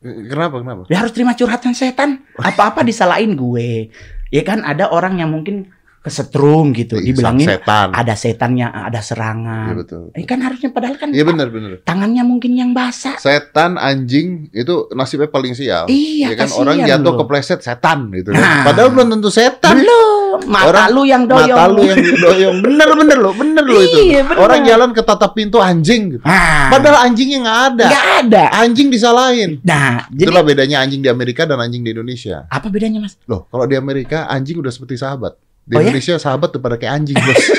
Kenapa 0.00 0.60
kenapa? 0.60 0.88
Dia 0.88 1.04
harus 1.04 1.12
terima 1.12 1.36
curhatan 1.36 1.76
setan. 1.76 2.24
Apa-apa 2.36 2.84
disalahin 2.84 3.36
gue. 3.36 3.92
Ya 4.32 4.42
kan 4.44 4.64
ada 4.64 4.88
orang 4.88 5.20
yang 5.20 5.28
mungkin 5.28 5.68
kesetrum 6.00 6.72
gitu, 6.72 6.96
Ih, 6.96 7.12
dibilangin 7.12 7.44
setan. 7.46 7.92
ada 7.92 8.14
setannya, 8.14 8.66
ada 8.66 8.88
Iya 8.90 9.04
serangan. 9.04 9.72
betul. 9.76 10.04
Eh 10.12 10.24
kan 10.24 10.40
harusnya 10.40 10.68
padahal 10.68 10.96
kan 10.96 11.12
Iya 11.12 11.22
benar 11.22 11.48
benar. 11.48 11.84
tangannya 11.84 12.22
mungkin 12.22 12.52
yang 12.52 12.72
basah. 12.72 13.16
Setan 13.16 13.76
anjing 13.76 14.48
itu 14.50 14.88
nasibnya 14.90 15.28
paling 15.28 15.52
sial. 15.52 15.84
Iya, 15.86 16.32
Ya 16.32 16.36
kan 16.36 16.48
orang 16.52 16.80
jatuh 16.82 17.12
loh. 17.12 17.20
kepleset 17.20 17.60
setan 17.60 18.08
gitu 18.10 18.32
Nah. 18.32 18.40
kan. 18.64 18.64
Padahal 18.66 18.88
belum 18.90 19.08
tentu 19.10 19.28
setan. 19.28 19.76
Belum, 19.76 20.40
mata 20.46 20.66
Orang- 20.66 20.90
lu 20.90 21.02
yang 21.04 21.22
doyong. 21.24 21.52
Mata 21.52 21.68
lu 21.68 21.82
yang 21.82 22.00
doyong. 22.00 22.56
Bener 22.60 22.88
bener 22.90 23.18
loh, 23.18 23.34
bener 23.34 23.64
loh 23.64 23.80
itu. 23.80 23.98
Iya, 24.00 24.20
bener. 24.24 24.40
Orang 24.40 24.60
jalan 24.62 24.90
ke 24.90 25.02
tatap 25.02 25.32
pintu 25.32 25.60
anjing 25.60 26.16
gitu. 26.16 26.24
Ah, 26.24 26.72
Padahal 26.72 27.04
anjingnya 27.04 27.38
nggak 27.40 27.60
ada. 27.68 27.86
nggak 27.86 28.06
ada. 28.24 28.42
Anjing 28.56 28.88
disalahin. 28.88 29.60
Nah, 29.60 30.08
jadi 30.08 30.32
Itulah 30.32 30.42
bedanya 30.42 30.80
anjing 30.80 31.00
di 31.00 31.08
Amerika 31.08 31.44
dan 31.44 31.60
anjing 31.60 31.82
di 31.82 31.92
Indonesia. 31.92 32.48
apa 32.48 32.66
bedanya 32.66 32.98
mas? 32.98 33.20
Loh, 33.26 33.44
kalau 33.46 33.68
di 33.68 33.76
Amerika 33.76 34.24
anjing 34.26 34.56
udah 34.56 34.70
seperti 34.70 34.96
sahabat. 34.96 35.36
Di 35.70 35.72
Oh 35.72 35.80
ya? 35.80 35.86
Indonesia 35.86 36.18
sahabat 36.18 36.50
tuh 36.50 36.58
pada 36.58 36.74
kayak 36.74 36.92
anjing, 36.92 37.14
Bos. 37.16 37.38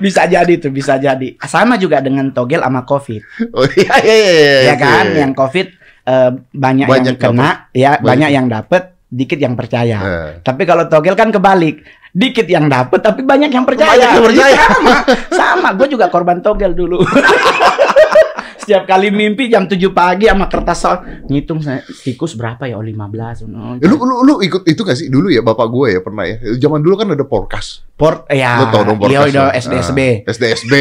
Bisa 0.00 0.24
jadi 0.24 0.54
tuh, 0.56 0.70
bisa 0.70 0.96
jadi. 0.96 1.36
Sama 1.42 1.76
juga 1.76 2.00
dengan 2.00 2.30
togel 2.30 2.58
sama 2.58 2.82
covid. 2.82 3.20
oh 3.52 3.66
iya 3.70 3.94
iya 4.00 4.14
iya. 4.16 4.30
iya, 4.32 4.58
ya 4.64 4.74
kan 4.76 5.04
iya. 5.06 5.18
yang 5.20 5.32
covid 5.32 5.66
eh, 6.02 6.30
banyak, 6.50 6.86
Banyak 6.86 7.06
yang 7.06 7.18
kena 7.20 7.48
ya 7.70 7.90
Banyak. 7.92 8.00
banyak 8.00 8.30
yang 8.32 8.46
dapet 8.48 8.82
dikit 9.06 9.36
yang 9.36 9.54
percaya 9.54 9.98
Eh. 9.98 10.30
tapi 10.40 10.62
kalau 10.62 10.86
togel 10.86 11.12
kan 11.12 11.28
kebalik 11.28 11.82
dikit 12.10 12.46
yang 12.46 12.66
dapet 12.66 13.02
tapi 13.02 13.20
banyak 13.20 13.50
yang 13.50 13.66
percaya 13.66 13.90
Banyak 13.90 14.06
yang 14.08 14.22
percaya. 14.24 14.62
sama 14.70 14.96
sama 15.28 15.68
gue 15.74 15.90
juga 15.90 16.06
korban 16.06 16.38
togel 16.38 16.70
dulu 16.72 17.02
Setiap 18.70 18.86
kali 18.86 19.10
mimpi 19.10 19.50
jam 19.50 19.66
7 19.66 19.82
pagi 19.90 20.30
sama 20.30 20.46
kertas 20.46 20.78
soal 20.78 21.02
ngitung 21.26 21.58
saya 21.58 21.82
tikus 22.06 22.38
berapa 22.38 22.70
ya? 22.70 22.78
Oh 22.78 22.86
15. 22.86 23.50
Oh, 23.50 23.74
Eh, 23.82 23.88
lu, 23.90 23.98
lu, 23.98 24.22
lu 24.22 24.34
ikut 24.46 24.62
itu 24.62 24.86
gak 24.86 24.94
sih 24.94 25.10
dulu 25.10 25.26
ya 25.26 25.42
bapak 25.42 25.66
gue 25.66 25.98
ya 25.98 26.00
pernah 26.06 26.22
ya. 26.22 26.38
Zaman 26.54 26.78
dulu 26.78 26.94
kan 26.94 27.10
ada 27.10 27.26
podcast. 27.26 27.82
Por 27.98 28.30
ya. 28.30 28.62
Lu 28.62 28.70
tau 28.70 28.86
dong 28.86 29.02
podcast. 29.02 29.34
iya, 29.34 29.50
ya? 29.50 29.58
SDSB. 29.58 30.22
Ah, 30.22 30.30
SDSB. 30.30 30.72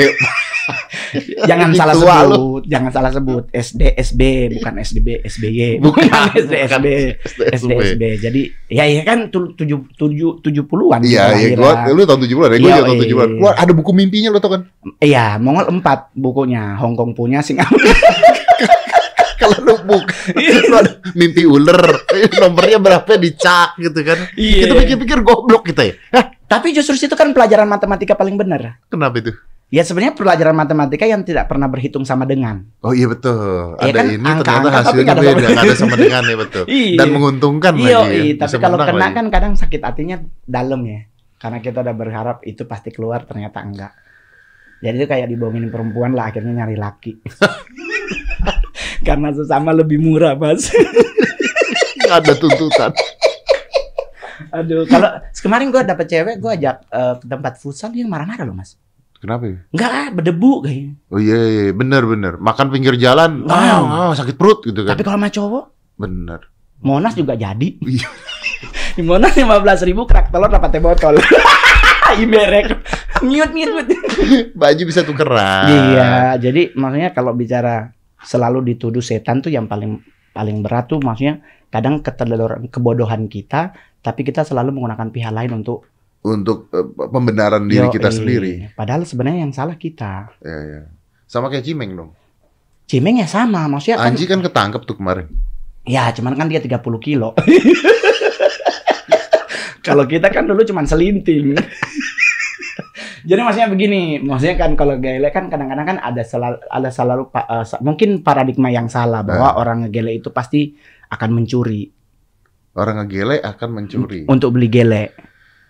Jangan 1.50 1.70
salah 1.72 1.94
sebut. 1.94 2.28
lu. 2.30 2.44
Jangan 2.64 2.92
salah 2.92 3.12
sebut. 3.12 3.44
SDSB 3.50 4.22
bukan 4.56 4.74
SDB, 4.78 5.08
SBY. 5.24 5.80
Bukan, 5.80 6.04
SDSB. 6.36 6.86
SDSB. 7.58 8.04
Jadi 8.20 8.42
ya 8.68 8.84
ya 8.84 9.02
kan 9.02 9.28
tu- 9.28 9.54
tujuh 9.54 9.90
tujuh 9.94 10.40
tujuh 10.40 10.64
puluhan. 10.64 11.02
Iya, 11.02 11.34
iya, 11.36 11.56
gua, 11.56 11.88
lu 11.88 12.04
tahun 12.04 12.20
70-an 12.22 12.50
ya, 12.50 12.58
gue 12.58 12.70
Iya, 12.70 12.76
tahun 12.80 12.96
iya. 12.96 13.06
70-an. 13.08 13.30
Wah, 13.40 13.54
ada 13.56 13.72
buku 13.72 13.92
mimpinya 13.92 14.30
lo 14.30 14.38
tau 14.38 14.52
kan? 14.52 14.62
Iya, 15.00 15.38
Mongol 15.38 15.70
empat 15.72 16.14
bukunya. 16.14 16.78
Hong 16.78 16.94
Kong 16.94 17.12
punya, 17.12 17.40
Singapura. 17.40 17.90
Kalau 19.40 19.56
lu 19.64 19.76
buka, 19.82 20.12
lu 20.36 20.76
ada 20.76 20.92
mimpi 21.16 21.48
ular, 21.48 21.80
nomornya 22.36 22.76
berapa 22.78 23.08
dicak 23.16 23.80
gitu 23.80 24.04
kan. 24.04 24.20
Iya. 24.36 24.68
Kita 24.68 24.74
pikir-pikir 24.78 25.18
goblok 25.24 25.64
kita 25.64 25.88
ya. 25.88 25.94
Hah, 26.12 26.36
Tapi 26.44 26.76
justru 26.76 27.00
itu 27.00 27.16
kan 27.16 27.32
pelajaran 27.32 27.64
matematika 27.64 28.14
paling 28.14 28.36
benar. 28.36 28.84
kenapa 28.88 29.16
itu? 29.18 29.32
Ya 29.70 29.86
sebenarnya 29.86 30.18
pelajaran 30.18 30.58
matematika 30.58 31.06
yang 31.06 31.22
tidak 31.22 31.46
pernah 31.46 31.70
berhitung 31.70 32.02
sama 32.02 32.26
dengan. 32.26 32.66
Oh 32.82 32.90
iya 32.90 33.06
betul. 33.06 33.78
Iya 33.78 33.86
Ada 33.86 33.94
kan, 33.94 34.06
ini 34.08 34.18
angka-angka 34.18 34.42
ternyata 34.42 34.70
tapi 34.82 34.98
hasilnya 34.98 35.14
beda, 35.14 35.30
sama- 35.46 35.62
ada 35.62 35.74
sama 35.78 35.96
dengan 35.96 36.24
ya 36.26 36.38
betul. 36.38 36.64
Iya. 36.82 36.98
Dan 36.98 37.08
menguntungkan 37.12 37.74
Iya, 37.76 37.86
lagi 37.86 37.94
ya. 37.94 38.18
iya, 38.20 38.34
tapi 38.36 38.56
kalau 38.58 38.78
kena 38.82 38.98
lagi. 39.00 39.14
kan 39.14 39.26
kadang 39.30 39.54
sakit 39.54 39.82
hatinya 39.84 40.18
dalam 40.44 40.82
ya. 40.84 41.00
Karena 41.38 41.58
kita 41.62 41.78
udah 41.80 41.96
berharap 41.96 42.38
itu 42.44 42.66
pasti 42.66 42.90
keluar 42.90 43.24
ternyata 43.24 43.62
enggak. 43.62 43.94
Jadi 44.80 44.96
itu 44.96 45.08
kayak 45.08 45.28
dibohongin 45.30 45.70
perempuan 45.70 46.12
lah 46.12 46.28
akhirnya 46.28 46.52
nyari 46.56 46.74
laki. 46.74 47.14
Karena 49.08 49.30
sesama 49.30 49.70
lebih 49.70 50.02
murah, 50.02 50.34
Mas. 50.34 50.74
Ada 52.10 52.34
tuntutan. 52.34 52.90
Aduh, 54.50 54.88
kalau 54.88 55.10
kemarin 55.36 55.70
gua 55.70 55.86
dapet 55.86 56.10
cewek, 56.10 56.36
gua 56.40 56.58
ajak 56.58 56.90
eh, 56.90 57.14
ke 57.16 57.26
tempat 57.28 57.54
futsal 57.56 57.94
dia 57.94 58.04
marah-marah 58.04 58.44
loh, 58.44 58.58
Mas. 58.58 58.76
Kenapa 59.20 59.44
ya? 59.52 59.58
Enggak, 59.76 59.92
ah, 59.92 60.08
berdebu 60.16 60.52
kayaknya. 60.64 60.94
Oh 61.12 61.20
iya, 61.20 61.40
iya, 61.44 61.64
bener 61.76 62.08
bener. 62.08 62.34
Makan 62.40 62.72
pinggir 62.72 62.96
jalan, 62.96 63.44
Wow. 63.44 63.52
ah, 63.52 63.80
ah, 64.10 64.12
sakit 64.16 64.40
perut 64.40 64.64
gitu 64.64 64.88
kan. 64.88 64.96
Tapi 64.96 65.04
kalau 65.04 65.20
sama 65.20 65.28
cowok, 65.28 65.66
Bener. 66.00 66.40
Monas 66.80 67.14
juga 67.14 67.36
jadi. 67.36 67.76
Iya. 67.84 68.08
Di 68.96 69.04
Monas 69.04 69.32
15 69.36 69.88
ribu 69.88 70.04
kerak 70.04 70.32
telur 70.32 70.52
dapat 70.52 70.70
teh 70.76 70.84
botol. 70.84 71.16
Iberek. 72.24 72.76
Mute, 73.24 73.54
mute, 73.56 73.72
mute. 73.72 73.96
Baju 74.52 74.82
bisa 74.84 75.08
tukeran. 75.08 75.68
Iya, 75.70 76.36
jadi 76.40 76.76
maksudnya 76.76 77.16
kalau 77.16 77.32
bicara 77.32 77.92
selalu 78.20 78.74
dituduh 78.74 79.00
setan 79.00 79.40
tuh 79.40 79.52
yang 79.54 79.68
paling 79.72 80.04
paling 80.36 80.60
berat 80.60 80.92
tuh 80.92 81.00
maksudnya 81.00 81.40
kadang 81.70 82.02
keterlaluan 82.04 82.68
kebodohan 82.68 83.32
kita, 83.32 83.72
tapi 84.02 84.24
kita 84.24 84.44
selalu 84.44 84.76
menggunakan 84.76 85.08
pihak 85.14 85.32
lain 85.32 85.52
untuk 85.64 85.88
Untuk 86.22 86.68
eh, 86.70 86.84
pembenaran 87.06 87.64
diri 87.64 87.86
Yoi. 87.86 87.94
kita 87.94 88.10
sendiri. 88.10 88.74
Padahal 88.74 89.04
sebenarnya 89.04 89.40
yang 89.42 89.52
salah 89.52 89.76
kita. 89.76 90.28
Iya, 90.40 90.60
iya. 90.62 90.82
Sama 91.24 91.48
kayak 91.48 91.64
Cimeng 91.64 91.94
dong. 91.94 92.12
Cimeng 92.86 93.18
ya 93.18 93.26
sama, 93.26 93.68
maksudnya 93.68 93.98
kan 93.98 94.10
Anji 94.10 94.26
kan 94.26 94.42
ketangkep 94.42 94.82
tuh 94.84 94.96
kemarin. 94.96 95.30
ya 95.84 96.12
cuman 96.12 96.34
kan 96.34 96.46
dia 96.46 96.60
30 96.60 96.76
kilo. 97.00 97.34
kalau 99.82 100.06
kita 100.06 100.28
kan 100.28 100.46
dulu 100.46 100.62
cuman 100.64 100.86
selinting. 100.86 101.56
Jadi 103.30 103.42
maksudnya 103.42 103.68
begini, 103.68 104.02
maksudnya 104.18 104.56
kan 104.58 104.74
kalau 104.74 104.96
gele 104.96 105.28
kan 105.30 105.48
kadang-kadang 105.48 105.86
kan 105.86 105.98
ada 106.00 106.24
selalu 106.24 106.58
ada 106.64 106.90
selalu 106.90 107.24
eh, 107.30 107.64
sa- 107.64 107.80
mungkin 107.80 108.22
paradigma 108.22 108.70
yang 108.70 108.88
salah 108.88 109.22
bahwa 109.22 109.44
Nah. 109.46 109.56
orang 109.56 109.78
ngegele 109.84 110.18
itu 110.18 110.30
pasti 110.30 110.74
akan 111.08 111.30
mencuri 111.34 111.90
Orang 112.72 113.02
ngegele 113.02 113.38
akan 113.40 113.70
mencuri. 113.72 114.24
untuk 114.26 114.50
beli 114.52 114.68
gele. 114.68 115.04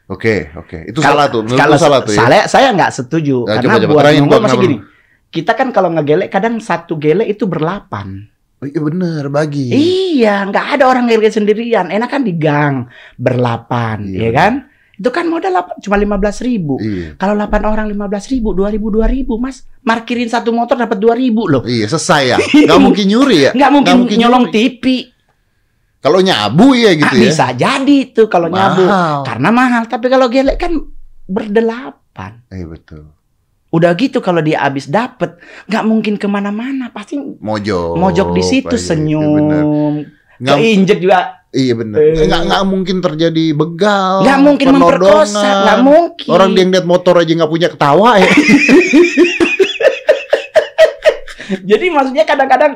Oke, 0.09 0.49
oke. 0.57 0.89
Itu 0.89 0.99
Kalau- 1.05 1.21
salah 1.21 1.25
tuh. 1.29 1.41
Menurut 1.45 1.59
Kalau 1.61 1.77
lu 1.77 1.81
salah 1.81 1.99
tuh 2.01 2.13
ya. 2.17 2.19
saya 2.25 2.41
saya 2.49 2.67
nggak 2.73 2.91
setuju 2.91 3.45
Nah, 3.45 3.61
karena 3.61 3.61
coba, 3.61 3.77
coba 3.77 3.93
buat 3.93 4.03
terangin 4.03 4.23
masih 4.25 4.59
gini. 4.59 4.77
Kita 5.29 5.51
kan 5.53 5.69
kalau 5.69 5.89
ngegele 5.93 6.25
kadang 6.33 6.57
satu 6.57 6.97
gele 6.97 7.29
itu 7.29 7.45
berlapan. 7.45 8.25
Oh, 8.59 8.67
iya 8.67 8.81
bener, 8.81 9.23
bagi. 9.31 9.71
Iya, 9.71 10.49
nggak 10.49 10.65
ada 10.75 10.83
orang 10.89 11.05
ngegele 11.07 11.31
sendirian. 11.31 11.93
Enak 11.93 12.09
kan 12.09 12.25
di 12.25 12.33
gang 12.35 12.89
berlapan, 13.15 14.03
Iya, 14.03 14.19
ya 14.19 14.29
kan? 14.35 14.53
Itu 14.99 15.15
kan 15.15 15.31
modal 15.31 15.55
cuma 15.79 15.95
15 15.95 16.43
ribu. 16.43 16.75
Iya. 16.75 17.15
Kalau 17.15 17.37
8 17.39 17.63
orang 17.63 17.87
15 17.87 18.27
ribu, 18.27 18.51
2 18.51 18.67
ribu, 18.67 18.91
2 18.91 19.07
ribu, 19.07 19.39
mas. 19.39 19.63
Markirin 19.79 20.27
satu 20.27 20.51
motor 20.51 20.75
dapat 20.75 20.99
2 20.99 21.15
ribu 21.15 21.47
loh. 21.47 21.63
Iya, 21.63 21.87
selesai 21.87 22.35
ya. 22.35 22.37
Gak 22.67 22.81
mungkin 22.83 23.05
nyuri 23.07 23.47
ya. 23.47 23.51
Nggak 23.55 23.71
mungkin, 23.71 23.93
mungkin 24.03 24.17
nyolong 24.19 24.45
nyuri. 24.51 24.55
TV. 24.57 24.83
Kalau 26.00 26.20
nyabu 26.20 26.72
ya 26.74 26.96
gitu 26.96 27.06
Ah, 27.06 27.15
ya. 27.15 27.24
Bisa 27.27 27.46
jadi 27.51 27.98
tuh 28.10 28.25
kalau 28.25 28.48
nyabu. 28.48 28.88
Karena 29.24 29.50
mahal. 29.51 29.84
Tapi 29.86 30.08
kalau 30.08 30.32
gelek 30.32 30.56
kan 30.56 30.72
berdelapan. 31.25 32.39
Iya 32.48 32.65
betul. 32.65 33.03
Udah 33.70 33.94
gitu 33.94 34.18
kalau 34.18 34.41
dia 34.41 34.65
habis 34.65 34.89
dapet, 34.89 35.38
nggak 35.68 35.84
mungkin 35.86 36.15
ke 36.15 36.25
mana-mana. 36.25 36.89
Pasti 36.89 37.20
Mojok. 37.20 38.00
mojok 38.00 38.34
di 38.34 38.41
situ 38.41 38.65
Iya, 38.65 38.82
iya, 38.82 38.88
bener. 38.89 38.89
senyum. 38.89 39.94
Nggak, 40.39 40.56
Keinjek 40.58 40.98
juga. 41.00 41.20
iya 41.51 41.74
bener. 41.75 41.98
Eh. 42.00 42.25
Nggak, 42.25 42.63
mungkin 42.65 42.98
terjadi 42.98 43.46
begal. 43.53 44.24
Nggak 44.24 44.39
mungkin 44.39 44.68
memperkosa. 44.74 45.44
Nggak 45.68 45.79
mungkin. 45.84 46.29
Orang 46.32 46.50
dia 46.56 46.63
ngeliat 46.65 46.88
motor 46.88 47.20
aja 47.20 47.29
nggak 47.29 47.51
punya 47.51 47.68
ketawa 47.70 48.18
ya. 48.18 48.32
Jadi 51.70 51.86
maksudnya 51.89 52.25
kadang-kadang 52.25 52.74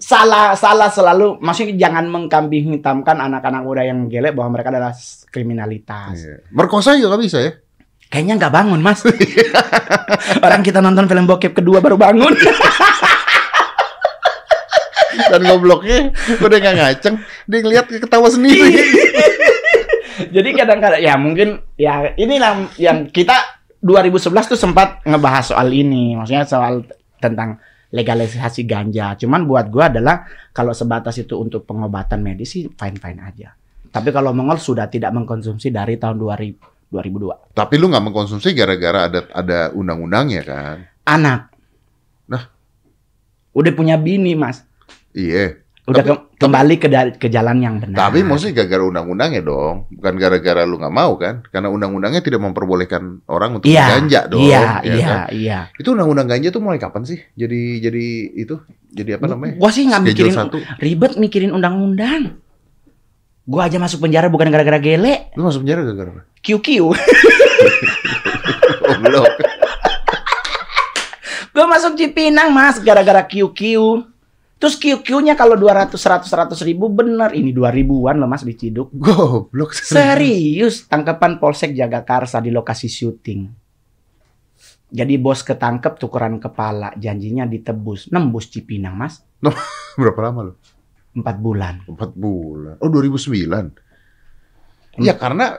salah 0.00 0.56
salah 0.56 0.88
selalu 0.88 1.36
maksudnya 1.44 1.76
jangan 1.76 2.08
mengkambing 2.08 2.80
hitamkan 2.80 3.20
anak-anak 3.20 3.62
muda 3.62 3.84
yang 3.84 4.08
gelek 4.08 4.32
bahwa 4.32 4.56
mereka 4.56 4.72
adalah 4.72 4.96
kriminalitas. 5.28 6.16
Iya. 6.16 6.36
Merkosa 6.50 6.96
juga 6.96 7.14
nggak 7.14 7.22
bisa 7.22 7.38
ya. 7.44 7.52
Kayaknya 8.10 8.34
nggak 8.42 8.54
bangun 8.56 8.80
mas. 8.82 9.04
Orang 10.46 10.64
kita 10.66 10.82
nonton 10.82 11.06
film 11.06 11.28
bokep 11.28 11.52
kedua 11.54 11.78
baru 11.78 11.94
bangun. 12.00 12.34
Dan 15.30 15.46
gobloknya 15.46 16.10
udah 16.42 16.58
nggak 16.58 16.74
ngaceng. 16.80 17.20
Dia 17.46 17.58
ngeliat 17.62 17.86
ketawa 17.86 18.26
sendiri. 18.26 18.82
Jadi 20.34 20.48
kadang-kadang 20.52 21.00
ya 21.00 21.14
mungkin 21.16 21.62
ya 21.78 22.12
inilah 22.18 22.72
yang 22.76 23.06
kita 23.08 23.62
2011 23.80 24.52
tuh 24.52 24.58
sempat 24.60 25.00
ngebahas 25.08 25.54
soal 25.54 25.72
ini, 25.72 26.12
maksudnya 26.12 26.44
soal 26.44 26.84
tentang 27.16 27.56
legalisasi 27.90 28.66
ganja. 28.66 29.18
Cuman 29.18 29.46
buat 29.46 29.66
gua 29.70 29.90
adalah 29.90 30.26
kalau 30.54 30.74
sebatas 30.74 31.18
itu 31.18 31.34
untuk 31.38 31.66
pengobatan 31.66 32.22
medis 32.22 32.54
sih 32.54 32.66
fine-fine 32.70 33.20
aja. 33.20 33.54
Tapi 33.90 34.14
kalau 34.14 34.30
Mongol 34.30 34.62
sudah 34.62 34.86
tidak 34.86 35.10
mengkonsumsi 35.10 35.74
dari 35.74 35.98
tahun 35.98 36.14
2000, 36.22 36.94
2002. 36.94 37.58
Tapi 37.58 37.74
lu 37.78 37.90
nggak 37.90 38.04
mengkonsumsi 38.06 38.54
gara-gara 38.54 39.10
ada 39.10 39.20
ada 39.34 39.58
undang-undangnya 39.74 40.42
kan. 40.46 40.76
Anak. 41.06 41.50
Nah. 42.30 42.46
Udah 43.50 43.72
punya 43.74 43.98
bini, 43.98 44.38
Mas. 44.38 44.62
Iya. 45.10 45.58
Udah 45.90 46.00
Tapi- 46.00 46.10
ke- 46.14 46.22
kembali 46.38 46.74
ke, 46.78 46.88
ke 47.18 47.28
jalan 47.28 47.58
yang 47.58 47.82
benar. 47.82 47.98
Tapi 47.98 48.22
maksudnya 48.22 48.62
gara-gara 48.62 48.86
undang-undangnya 48.86 49.42
dong, 49.42 49.90
bukan 49.90 50.14
gara-gara 50.16 50.62
lu 50.62 50.78
nggak 50.78 50.94
mau 50.94 51.18
kan? 51.18 51.42
Karena 51.50 51.66
undang-undangnya 51.66 52.22
tidak 52.22 52.40
memperbolehkan 52.40 53.26
orang 53.26 53.58
untuk 53.58 53.66
Iya, 53.66 53.84
ganja 53.90 54.20
dong. 54.24 54.40
Iya, 54.40 54.62
ya 54.80 54.94
iya, 54.94 55.04
kan? 55.04 55.18
iya. 55.34 55.58
Itu 55.74 55.92
undang-undang 55.92 56.30
ganja 56.30 56.48
tuh 56.48 56.62
mulai 56.62 56.78
kapan 56.78 57.02
sih? 57.02 57.18
Jadi 57.34 57.80
jadi 57.80 58.06
itu 58.38 58.54
jadi 58.88 59.18
apa 59.18 59.26
namanya? 59.26 59.58
Gua 59.58 59.68
sih 59.68 59.82
nggak 59.84 60.00
mikirin 60.00 60.32
satu. 60.32 60.62
ribet 60.78 61.18
mikirin 61.18 61.50
undang-undang. 61.50 62.38
Gua 63.42 63.66
aja 63.66 63.76
masuk 63.76 63.98
penjara 64.00 64.30
bukan 64.30 64.46
gara-gara 64.46 64.78
gele. 64.78 65.34
Lu 65.34 65.42
masuk 65.42 65.66
penjara 65.66 65.82
gara-gara 65.82 66.10
apa? 66.12 66.22
QQ. 66.38 66.66
Goblok. 68.86 69.28
Gua 71.50 71.66
masuk 71.66 71.92
Cipinang, 71.94 72.48
Mas, 72.48 72.78
gara-gara 72.78 73.20
QQ. 73.20 73.60
Terus 74.60 74.76
QQ-nya 74.76 75.40
kalau 75.40 75.56
200 75.56 75.96
100 75.96 76.28
100 76.28 76.68
ribu 76.68 76.92
bener 76.92 77.32
ini 77.32 77.56
2000-an 77.56 78.20
loh 78.20 78.28
Mas 78.28 78.44
diciduk. 78.44 78.92
Goblok. 78.92 79.72
Serius, 79.72 80.84
tangkapan 80.84 81.40
Polsek 81.40 81.72
Jagakarsa 81.72 82.44
di 82.44 82.52
lokasi 82.52 82.92
syuting. 82.92 83.48
Jadi 84.90 85.14
bos 85.16 85.40
ketangkep 85.40 85.96
tukeran 85.96 86.36
kepala, 86.36 86.92
janjinya 87.00 87.48
ditebus, 87.48 88.12
nembus 88.12 88.52
Cipinang, 88.52 89.00
Mas. 89.00 89.24
Berapa 90.00 90.20
lama 90.28 90.52
lu? 90.52 90.54
4 91.16 91.24
bulan. 91.40 91.74
Empat 91.88 92.12
bulan. 92.12 92.76
Oh 92.84 92.92
2009. 92.92 95.00
Ya 95.00 95.16
karena 95.16 95.56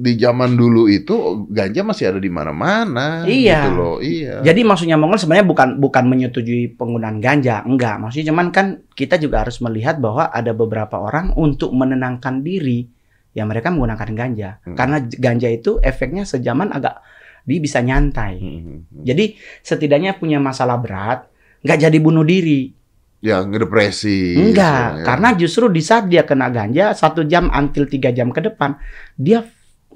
di 0.00 0.16
zaman 0.16 0.56
dulu 0.56 0.88
itu 0.88 1.44
ganja 1.52 1.84
masih 1.84 2.16
ada 2.16 2.20
di 2.20 2.32
mana-mana. 2.32 3.28
Iya. 3.28 3.60
Gitu 3.60 3.70
loh. 3.76 3.96
Iya. 4.00 4.40
Jadi 4.40 4.60
maksudnya 4.64 4.96
Mongol 4.96 5.20
sebenarnya 5.20 5.44
bukan 5.44 5.68
bukan 5.76 6.04
menyetujui 6.08 6.80
penggunaan 6.80 7.20
ganja, 7.20 7.60
enggak. 7.68 8.00
Maksudnya 8.00 8.32
cuman 8.32 8.48
kan 8.48 8.66
kita 8.96 9.20
juga 9.20 9.44
harus 9.44 9.60
melihat 9.60 10.00
bahwa 10.00 10.32
ada 10.32 10.56
beberapa 10.56 10.96
orang 10.96 11.36
untuk 11.36 11.76
menenangkan 11.76 12.40
diri 12.40 12.88
ya 13.36 13.44
mereka 13.44 13.68
menggunakan 13.68 14.10
ganja. 14.16 14.50
Hmm. 14.64 14.74
Karena 14.74 15.04
ganja 15.04 15.48
itu 15.52 15.76
efeknya 15.84 16.24
sejaman 16.24 16.72
agak 16.72 17.04
dia 17.44 17.60
bisa 17.60 17.84
nyantai. 17.84 18.40
Hmm, 18.40 18.50
hmm, 18.56 18.78
hmm. 18.88 19.02
Jadi 19.04 19.24
setidaknya 19.60 20.16
punya 20.16 20.40
masalah 20.40 20.80
berat, 20.80 21.28
nggak 21.60 21.78
jadi 21.88 21.98
bunuh 22.00 22.24
diri. 22.24 22.72
Ya 23.20 23.44
ngedepresi. 23.44 24.32
Enggak, 24.32 25.04
Ya. 25.04 25.04
karena 25.04 25.28
justru 25.36 25.68
di 25.68 25.84
saat 25.84 26.08
dia 26.08 26.24
kena 26.24 26.48
ganja 26.48 26.96
satu 26.96 27.20
jam 27.28 27.52
until 27.52 27.84
tiga 27.84 28.08
jam 28.16 28.32
ke 28.32 28.40
depan 28.40 28.80
dia 29.12 29.44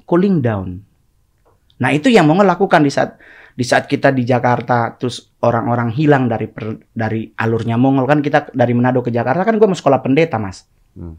cooling 0.05 0.41
down. 0.41 0.79
Nah 1.81 1.91
itu 1.91 2.07
yang 2.07 2.25
mau 2.29 2.37
lakukan 2.39 2.81
di 2.81 2.89
saat 2.93 3.19
di 3.55 3.63
saat 3.63 3.87
kita 3.87 4.11
di 4.11 4.27
Jakarta 4.27 4.95
terus 4.99 5.31
orang-orang 5.39 5.87
hilang 5.95 6.27
dari 6.27 6.51
per- 6.51 6.91
dari 6.91 7.31
alurnya 7.39 7.79
Mongol 7.79 8.03
kan 8.03 8.19
kita 8.19 8.51
dari 8.51 8.75
Manado 8.75 8.99
ke 8.99 9.11
Jakarta 9.11 9.47
kan 9.47 9.55
gue 9.55 9.67
mau 9.67 9.77
sekolah 9.77 10.03
pendeta 10.03 10.35
mas. 10.35 10.67
Hmm. 10.95 11.15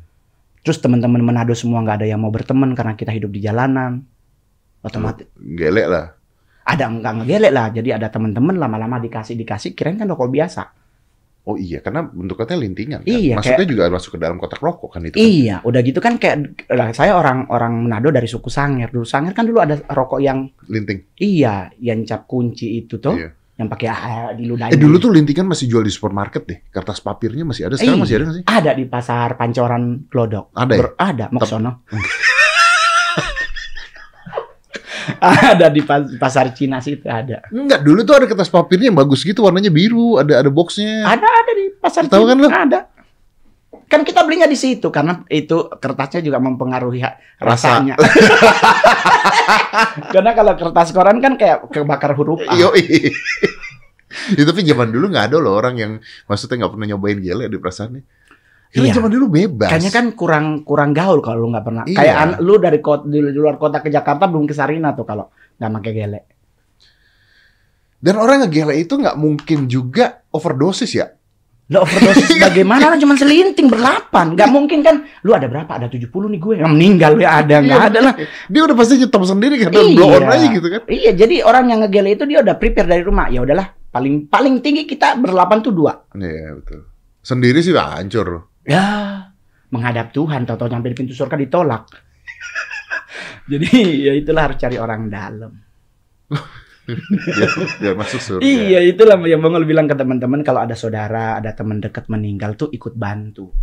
Terus 0.60 0.82
teman-teman 0.84 1.24
Manado 1.24 1.56
semua 1.56 1.80
nggak 1.80 2.04
ada 2.04 2.06
yang 2.08 2.20
mau 2.20 2.28
berteman 2.28 2.76
karena 2.76 2.92
kita 2.92 3.12
hidup 3.12 3.32
di 3.32 3.40
jalanan. 3.40 4.04
Otomatis 4.84 5.26
gelek 5.34 5.88
lah. 5.88 6.12
ada 6.66 6.84
nggak 6.90 7.12
ngegelek 7.22 7.52
lah. 7.54 7.66
Jadi 7.72 7.88
ada 7.94 8.10
teman-teman 8.10 8.58
lama-lama 8.58 8.98
dikasih 9.00 9.38
dikasih 9.38 9.72
kirain 9.72 9.96
kan 9.96 10.10
rokok 10.10 10.28
biasa. 10.28 10.75
Oh 11.46 11.54
iya, 11.54 11.78
karena 11.78 12.02
bentuknya 12.02 12.58
lintingan. 12.58 13.00
Kan? 13.00 13.14
Iya, 13.14 13.38
Maksudnya 13.38 13.66
juga 13.70 13.86
masuk 13.86 14.10
ke 14.14 14.20
dalam 14.20 14.34
kotak 14.34 14.58
rokok 14.58 14.90
kan 14.90 15.06
itu. 15.06 15.14
Kan? 15.14 15.22
Iya, 15.22 15.56
udah 15.62 15.80
gitu 15.80 16.02
kan 16.02 16.18
kayak 16.18 16.36
lah, 16.66 16.90
saya 16.90 17.14
orang 17.14 17.46
orang 17.48 17.86
Manado 17.86 18.10
dari 18.10 18.26
suku 18.26 18.50
Sangir. 18.50 18.90
Dulu 18.90 19.06
Sangir 19.06 19.30
kan 19.30 19.46
dulu 19.46 19.62
ada 19.62 19.78
rokok 19.86 20.18
yang 20.18 20.50
Linting. 20.66 21.06
iya, 21.16 21.70
yang 21.78 22.02
cap 22.02 22.26
kunci 22.26 22.82
itu 22.82 22.98
tuh, 22.98 23.14
Iya. 23.14 23.30
yang 23.56 23.70
pakai 23.70 23.86
ah, 23.86 24.34
diludahin. 24.34 24.74
Eh 24.74 24.80
dulu 24.80 24.98
tuh 24.98 25.14
lintingan 25.14 25.46
masih 25.46 25.70
jual 25.70 25.80
di 25.80 25.94
supermarket 25.94 26.42
deh. 26.44 26.58
Kertas 26.66 26.98
papirnya 26.98 27.46
masih 27.46 27.70
ada. 27.70 27.78
Sekarang 27.78 27.94
Iya. 27.94 28.02
masih 28.02 28.14
ada 28.18 28.24
nggak 28.26 28.36
sih? 28.36 28.44
ada 28.44 28.70
di 28.74 28.84
pasar 28.84 29.28
Pancoran 29.38 29.82
Glodok. 30.10 30.50
Ada 30.50 30.72
ya? 30.74 30.80
Ber- 30.82 30.96
ada, 30.98 31.24
mau 31.30 31.38
ke 31.38 31.46
sono. 31.46 31.72
ada 35.54 35.66
di 35.68 35.82
pas- 35.82 36.10
pasar 36.16 36.50
Cina 36.52 36.78
sih 36.78 36.96
itu 36.96 37.06
ada. 37.06 37.42
Enggak, 37.48 37.82
dulu 37.82 38.00
tuh 38.02 38.14
ada 38.16 38.26
kertas 38.26 38.48
papirnya 38.48 38.88
yang 38.88 38.98
bagus 38.98 39.22
gitu, 39.22 39.42
warnanya 39.42 39.70
biru, 39.70 40.16
ada 40.16 40.40
ada 40.40 40.50
boxnya. 40.50 41.04
Ada 41.04 41.26
ada 41.26 41.52
di 41.52 41.64
pasar 41.76 42.02
Tahu 42.06 42.22
Cina. 42.22 42.28
kan 42.28 42.36
lu? 42.38 42.48
Ada. 42.48 42.80
Kan 43.86 44.02
kita 44.02 44.26
belinya 44.26 44.50
di 44.50 44.58
situ 44.58 44.90
karena 44.90 45.22
itu 45.30 45.70
kertasnya 45.70 46.18
juga 46.18 46.42
mempengaruhi 46.42 47.06
Rasa. 47.38 47.78
rasanya. 47.78 47.94
karena 50.14 50.30
kalau 50.34 50.52
kertas 50.58 50.90
koran 50.90 51.22
kan 51.22 51.38
kayak 51.38 51.70
kebakar 51.70 52.16
huruf 52.18 52.42
A. 52.46 52.54
Yo, 52.58 52.74
Ya, 54.32 54.42
tapi 54.48 54.64
zaman 54.64 54.90
dulu 54.90 55.12
nggak 55.12 55.28
ada 55.30 55.36
loh 55.38 55.54
orang 55.54 55.76
yang 55.76 55.92
maksudnya 56.24 56.64
nggak 56.64 56.72
pernah 56.72 56.86
nyobain 56.88 57.20
gele 57.20 57.46
di 57.46 57.58
perasaannya. 57.60 58.02
Karena 58.66 58.86
Iya. 58.88 58.94
zaman 58.94 59.10
dulu 59.10 59.26
bebas. 59.28 59.68
Kayaknya 59.70 59.92
kan 59.92 60.06
kurang 60.12 60.46
kurang 60.62 60.90
gaul 60.92 61.18
kalau 61.20 61.42
lu 61.42 61.48
nggak 61.50 61.64
pernah. 61.64 61.84
Iya. 61.86 61.96
Kayak 61.96 62.16
an- 62.18 62.38
lu 62.40 62.54
dari 62.56 62.78
kota 62.78 63.04
di 63.04 63.18
luar 63.22 63.56
kota 63.56 63.78
ke 63.78 63.88
Jakarta 63.88 64.26
belum 64.26 64.44
ke 64.44 64.52
Sarina 64.52 64.92
tuh 64.92 65.04
kalau 65.04 65.30
nggak 65.56 65.70
pakai 65.80 65.92
gele. 65.92 66.20
Dan 67.96 68.14
orang 68.16 68.44
ngegele 68.44 68.76
itu 68.76 68.94
nggak 68.94 69.16
mungkin 69.16 69.66
juga 69.66 70.22
overdosis 70.28 70.92
ya. 70.92 71.08
Lo 71.66 71.82
overdosis 71.82 72.36
bagaimana 72.46 72.86
orang 72.86 73.00
cuma 73.00 73.16
selinting 73.16 73.66
berlapan. 73.66 74.36
Nggak 74.36 74.50
mungkin 74.52 74.78
kan. 74.84 75.02
Lu 75.24 75.32
ada 75.32 75.48
berapa? 75.48 75.66
Ada 75.66 75.88
70 75.88 76.06
nih 76.06 76.38
gue. 76.38 76.54
Yang 76.60 76.70
meninggal 76.70 77.12
ya 77.18 77.40
ada 77.40 77.56
nggak 77.58 77.80
Iya. 77.80 77.88
ada 77.90 77.98
lah. 78.04 78.14
Dia 78.46 78.60
udah 78.62 78.76
pasti 78.76 79.00
nyetom 79.00 79.24
sendiri 79.24 79.54
kan, 79.58 79.70
Iya. 79.72 79.96
blow 79.96 80.10
on 80.12 80.28
aja 80.28 80.46
gitu 80.46 80.68
kan. 80.68 80.82
Iya, 80.86 81.10
jadi 81.16 81.34
orang 81.42 81.64
yang 81.72 81.80
ngegele 81.82 82.14
itu 82.14 82.24
dia 82.28 82.38
udah 82.38 82.54
prepare 82.54 82.86
dari 82.86 83.02
rumah. 83.02 83.26
Ya 83.26 83.40
udahlah, 83.42 83.66
paling 83.88 84.28
paling 84.28 84.60
tinggi 84.60 84.84
kita 84.84 85.16
berlapan 85.16 85.58
tuh 85.58 85.72
dua. 85.72 86.06
Iya 86.12 86.54
betul. 86.54 86.86
Sendiri 87.24 87.58
sih 87.58 87.74
hancur. 87.74 88.46
Ya, 88.66 88.84
menghadap 89.70 90.10
Tuhan, 90.10 90.42
tahu-tahu 90.42 90.68
nyampe 90.74 90.90
di 90.90 90.98
pintu 90.98 91.14
surga 91.14 91.38
ditolak. 91.38 91.86
jadi 93.50 93.70
ya 94.10 94.12
itulah 94.18 94.50
harus 94.50 94.58
cari 94.58 94.76
orang 94.76 95.06
dalam. 95.06 95.52
biar, 96.86 97.50
biar 97.78 97.94
masuk 97.94 98.20
surga. 98.20 98.42
Iya, 98.42 98.82
itulah 98.82 99.18
yang 99.22 99.38
Bangol 99.38 99.62
bilang 99.62 99.86
ke 99.86 99.94
teman-teman 99.94 100.42
kalau 100.42 100.66
ada 100.66 100.74
saudara, 100.74 101.38
ada 101.38 101.54
teman 101.54 101.78
dekat 101.78 102.10
meninggal 102.10 102.58
tuh 102.58 102.70
ikut 102.74 102.98
bantu. 102.98 103.54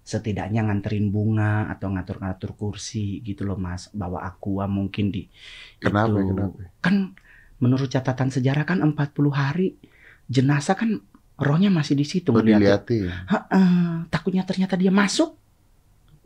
Setidaknya 0.00 0.64
nganterin 0.64 1.12
bunga 1.12 1.68
atau 1.68 1.92
ngatur-ngatur 1.92 2.56
kursi 2.56 3.20
gitu 3.20 3.44
loh 3.44 3.60
Mas, 3.60 3.92
bawa 3.92 4.24
aqua 4.24 4.64
mungkin 4.64 5.12
di 5.12 5.28
Kenapa? 5.76 6.16
itu. 6.16 6.32
Kenapa? 6.32 6.60
Kan 6.80 6.96
menurut 7.60 7.92
catatan 7.92 8.32
sejarah 8.32 8.64
kan 8.64 8.80
40 8.80 8.96
hari 9.28 9.76
jenazah 10.30 10.78
kan 10.78 11.04
rohnya 11.40 11.72
masih 11.72 11.96
di 11.96 12.04
situ 12.04 12.30
Oh, 12.30 12.44
diliatin. 12.44 13.08
Heeh, 13.08 14.06
takutnya 14.12 14.44
ternyata 14.44 14.76
dia 14.76 14.92
masuk. 14.92 15.40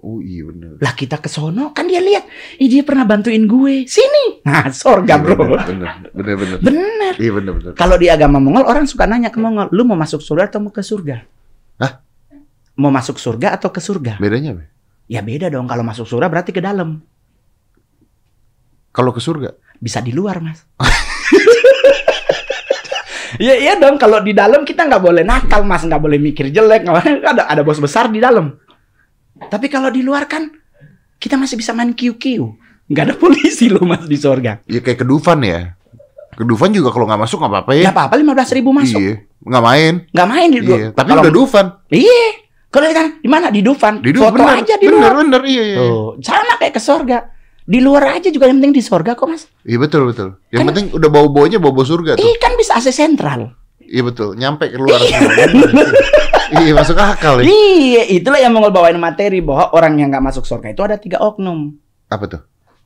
Oh 0.05 0.21
iya 0.21 0.45
bener. 0.45 0.77
Lah 0.85 0.93
kita 0.93 1.17
ke 1.17 1.33
sono 1.33 1.73
kan 1.73 1.89
dia 1.89 1.97
lihat, 1.97 2.29
ih 2.61 2.69
dia 2.69 2.85
pernah 2.85 3.09
bantuin 3.09 3.49
gue. 3.49 3.89
Sini. 3.89 4.45
Nah, 4.45 4.69
sorga, 4.69 5.17
Iya, 5.17 5.25
Bro. 5.25 5.35
Bener, 5.41 5.57
bener, 5.65 6.01
bener, 6.13 6.37
bener. 6.37 6.59
Bener. 6.61 7.13
Iya 7.17 7.31
bener, 7.33 7.53
bener. 7.57 7.73
Kalau 7.73 7.97
di 7.97 8.13
agama 8.13 8.37
Mongol 8.37 8.69
orang 8.69 8.85
suka 8.85 9.09
nanya 9.09 9.33
ke 9.33 9.41
Mongol, 9.41 9.73
lu 9.73 9.89
mau 9.89 9.97
masuk 9.97 10.21
surga 10.21 10.53
atau 10.53 10.61
mau 10.61 10.69
ke 10.75 10.85
surga? 10.85 11.25
Hah? 11.81 12.05
Mau 12.77 12.93
masuk 12.93 13.17
surga 13.17 13.57
atau 13.57 13.73
ke 13.73 13.81
surga? 13.81 14.21
Bedanya 14.21 14.53
apa? 14.61 14.69
Ya 15.09 15.25
beda 15.25 15.49
dong. 15.49 15.65
Kalau 15.65 15.81
masuk 15.81 16.05
surga 16.05 16.29
berarti 16.29 16.53
ke 16.53 16.61
dalam. 16.61 17.01
Kalau 18.93 19.09
ke 19.15 19.25
surga? 19.25 19.57
Bisa 19.81 20.05
di 20.05 20.13
luar, 20.13 20.45
Mas. 20.45 20.69
Iya 23.37 23.55
iya 23.57 23.73
dong. 23.75 23.97
Kalau 23.97 24.19
di 24.19 24.31
dalam 24.31 24.63
kita 24.63 24.85
nggak 24.85 25.03
boleh 25.03 25.23
nakal, 25.23 25.63
Mas. 25.63 25.83
Nggak 25.83 26.01
boleh 26.01 26.19
mikir 26.19 26.49
jelek. 26.49 26.85
nggak 26.85 26.95
boleh- 26.95 27.23
Ada 27.25 27.43
ada 27.47 27.63
bos 27.63 27.79
besar 27.79 28.07
di 28.07 28.19
dalam. 28.19 28.55
Tapi 29.37 29.67
kalau 29.67 29.89
di 29.89 30.01
luar 30.01 30.25
kan 30.25 30.47
kita 31.17 31.35
masih 31.35 31.57
bisa 31.57 31.71
main 31.71 31.91
QQ. 31.91 32.25
Nggak 32.87 33.05
ada 33.05 33.15
polisi 33.17 33.67
loh, 33.67 33.83
Mas 33.83 34.05
di 34.05 34.15
surga. 34.15 34.63
Ya 34.65 34.79
kayak 34.79 35.03
ke 35.03 35.07
Dufan 35.07 35.41
ya. 35.41 35.75
Ke 36.31 36.43
Dufan 36.43 36.71
juga 36.71 36.91
kalau 36.91 37.07
nggak 37.07 37.21
masuk 37.21 37.39
nggak 37.39 37.53
apa-apa 37.53 37.73
ya. 37.73 37.85
Nggak 37.87 37.97
apa-apa 37.97 38.15
15 38.19 38.57
ribu 38.59 38.71
masuk. 38.71 38.99
Iya, 38.99 39.15
nggak 39.41 39.63
main. 39.65 39.95
Nggak 40.11 40.29
main 40.29 40.49
di 40.51 40.59
Iya, 40.61 40.89
tapi 40.91 41.09
kalau- 41.09 41.23
udah 41.23 41.33
Dufan. 41.33 41.67
Iya. 41.89 42.25
Kalau 42.69 42.91
kan 42.91 43.07
di 43.23 43.29
mana 43.31 43.47
di 43.55 43.63
Dufan? 43.63 44.03
Di 44.03 44.11
Dufan 44.11 44.35
Foto 44.35 44.43
bener, 44.43 44.67
aja 44.67 44.75
di 44.75 44.87
bener, 44.91 44.99
luar. 44.99 45.15
bener, 45.23 45.43
iya, 45.47 45.63
iya. 45.65 45.77
Tuh, 45.79 46.19
sama 46.19 46.59
kayak 46.59 46.75
ke 46.75 46.83
surga. 46.83 47.19
Di 47.65 47.81
luar 47.81 48.21
aja 48.21 48.29
juga 48.29 48.45
yang 48.45 48.61
penting 48.61 48.77
di 48.77 48.83
surga 48.83 49.17
kok, 49.17 49.25
Mas. 49.25 49.49
Iya 49.65 49.81
betul 49.81 50.13
betul. 50.13 50.37
Yang 50.49 50.61
Kan- 50.61 50.69
penting 50.69 50.87
udah 50.93 51.09
bau 51.09 51.29
baunya 51.29 51.57
bau 51.57 51.73
bau 51.73 51.83
surga 51.83 52.15
tuh. 52.15 52.21
Ih, 52.21 52.37
kan 52.37 52.53
bisa 52.55 52.77
AC 52.77 52.93
sentral. 52.93 53.57
Iya 53.81 54.05
betul. 54.05 54.37
Nyampe 54.37 54.69
ke 54.69 54.77
luar. 54.77 55.01
iya 56.55 56.73
masuk 56.73 56.95
akal 56.95 57.41
ya. 57.41 57.45
Iya, 57.45 58.03
itulah 58.11 58.37
yang 58.37 58.53
mau 58.53 58.69
bawain 58.69 58.97
materi 58.97 59.41
bahwa 59.41 59.73
orang 59.73 59.97
yang 59.97 60.09
nggak 60.09 60.25
masuk 60.25 60.45
surga 60.45 60.71
itu 60.71 60.83
ada 60.85 60.97
tiga 60.97 61.21
oknum. 61.21 61.73
Apa 62.07 62.25
tuh? 62.27 62.41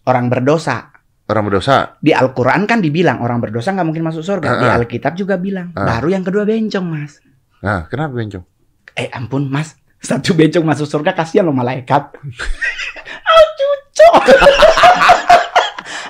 Orang 0.06 0.30
berdosa. 0.30 0.94
Orang 1.26 1.44
berdosa. 1.44 1.98
Di 2.00 2.14
Al-Quran 2.14 2.64
kan 2.64 2.78
dibilang 2.78 3.20
orang 3.20 3.42
berdosa 3.42 3.74
nggak 3.74 3.84
mungkin 3.84 4.06
masuk 4.06 4.22
surga. 4.22 4.48
Di 4.56 4.64
Ah, 4.64 4.70
ah. 4.72 4.78
Alkitab 4.78 5.12
juga 5.12 5.36
bilang. 5.36 5.74
Ah. 5.74 5.84
Baru 5.98 6.08
yang 6.08 6.22
kedua 6.22 6.46
bencong, 6.46 6.86
Mas. 6.86 7.18
Nah, 7.60 7.84
kenapa 7.86 8.14
bencong? 8.14 8.46
Eh 8.94 9.10
ampun, 9.10 9.50
Mas. 9.50 9.74
Satu 9.98 10.32
bencong 10.32 10.62
masuk 10.62 10.86
surga 10.86 11.12
kasihan 11.12 11.42
loh 11.44 11.52
malaikat. 11.52 12.14
ah, 13.28 13.44
cucok. 13.54 14.12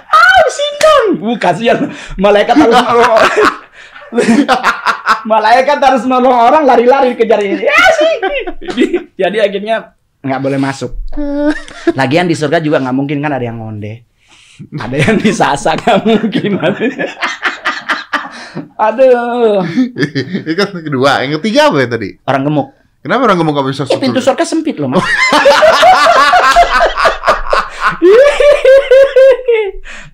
ah, 0.09 0.42
sindang. 0.57 1.04
Uh, 1.18 1.37
kasihan. 1.37 1.78
Malaikat 2.14 2.57
harus 2.57 2.78
nolong. 2.78 3.20
malaikat 5.28 5.78
harus 5.83 6.02
nolong 6.07 6.33
orang 6.33 6.62
lari-lari 6.64 7.12
kejar 7.14 7.42
ini. 7.42 7.61
Ya 7.61 7.81
sih. 7.98 8.14
Jadi 9.18 9.37
akhirnya 9.42 9.98
nggak 10.22 10.40
boleh 10.42 10.59
masuk. 10.59 10.94
Lagian 11.92 12.26
di 12.26 12.35
surga 12.35 12.59
juga 12.59 12.81
nggak 12.81 12.96
mungkin 12.96 13.18
kan 13.20 13.33
ada 13.35 13.44
yang 13.44 13.59
ngonde. 13.61 14.07
Ada 14.74 14.96
yang 14.96 15.16
disasa 15.20 15.76
nggak 15.76 15.98
mungkin. 16.07 16.59
Aduh, 18.78 19.62
Itu 20.46 20.52
kan 20.59 20.68
kedua. 20.83 21.22
Yang 21.22 21.42
ketiga 21.42 21.70
apa 21.70 21.76
ya 21.83 21.88
tadi? 21.90 22.09
orang 22.26 22.42
gemuk. 22.46 22.68
Kenapa 22.98 23.31
orang 23.31 23.38
ngomong 23.38 23.54
gak 23.54 23.66
bisa 23.70 23.83
masuk 23.87 24.02
pintu 24.02 24.18
surga? 24.18 24.42
surga 24.42 24.44
sempit 24.59 24.76
loh, 24.83 24.90
Mas. 24.90 24.98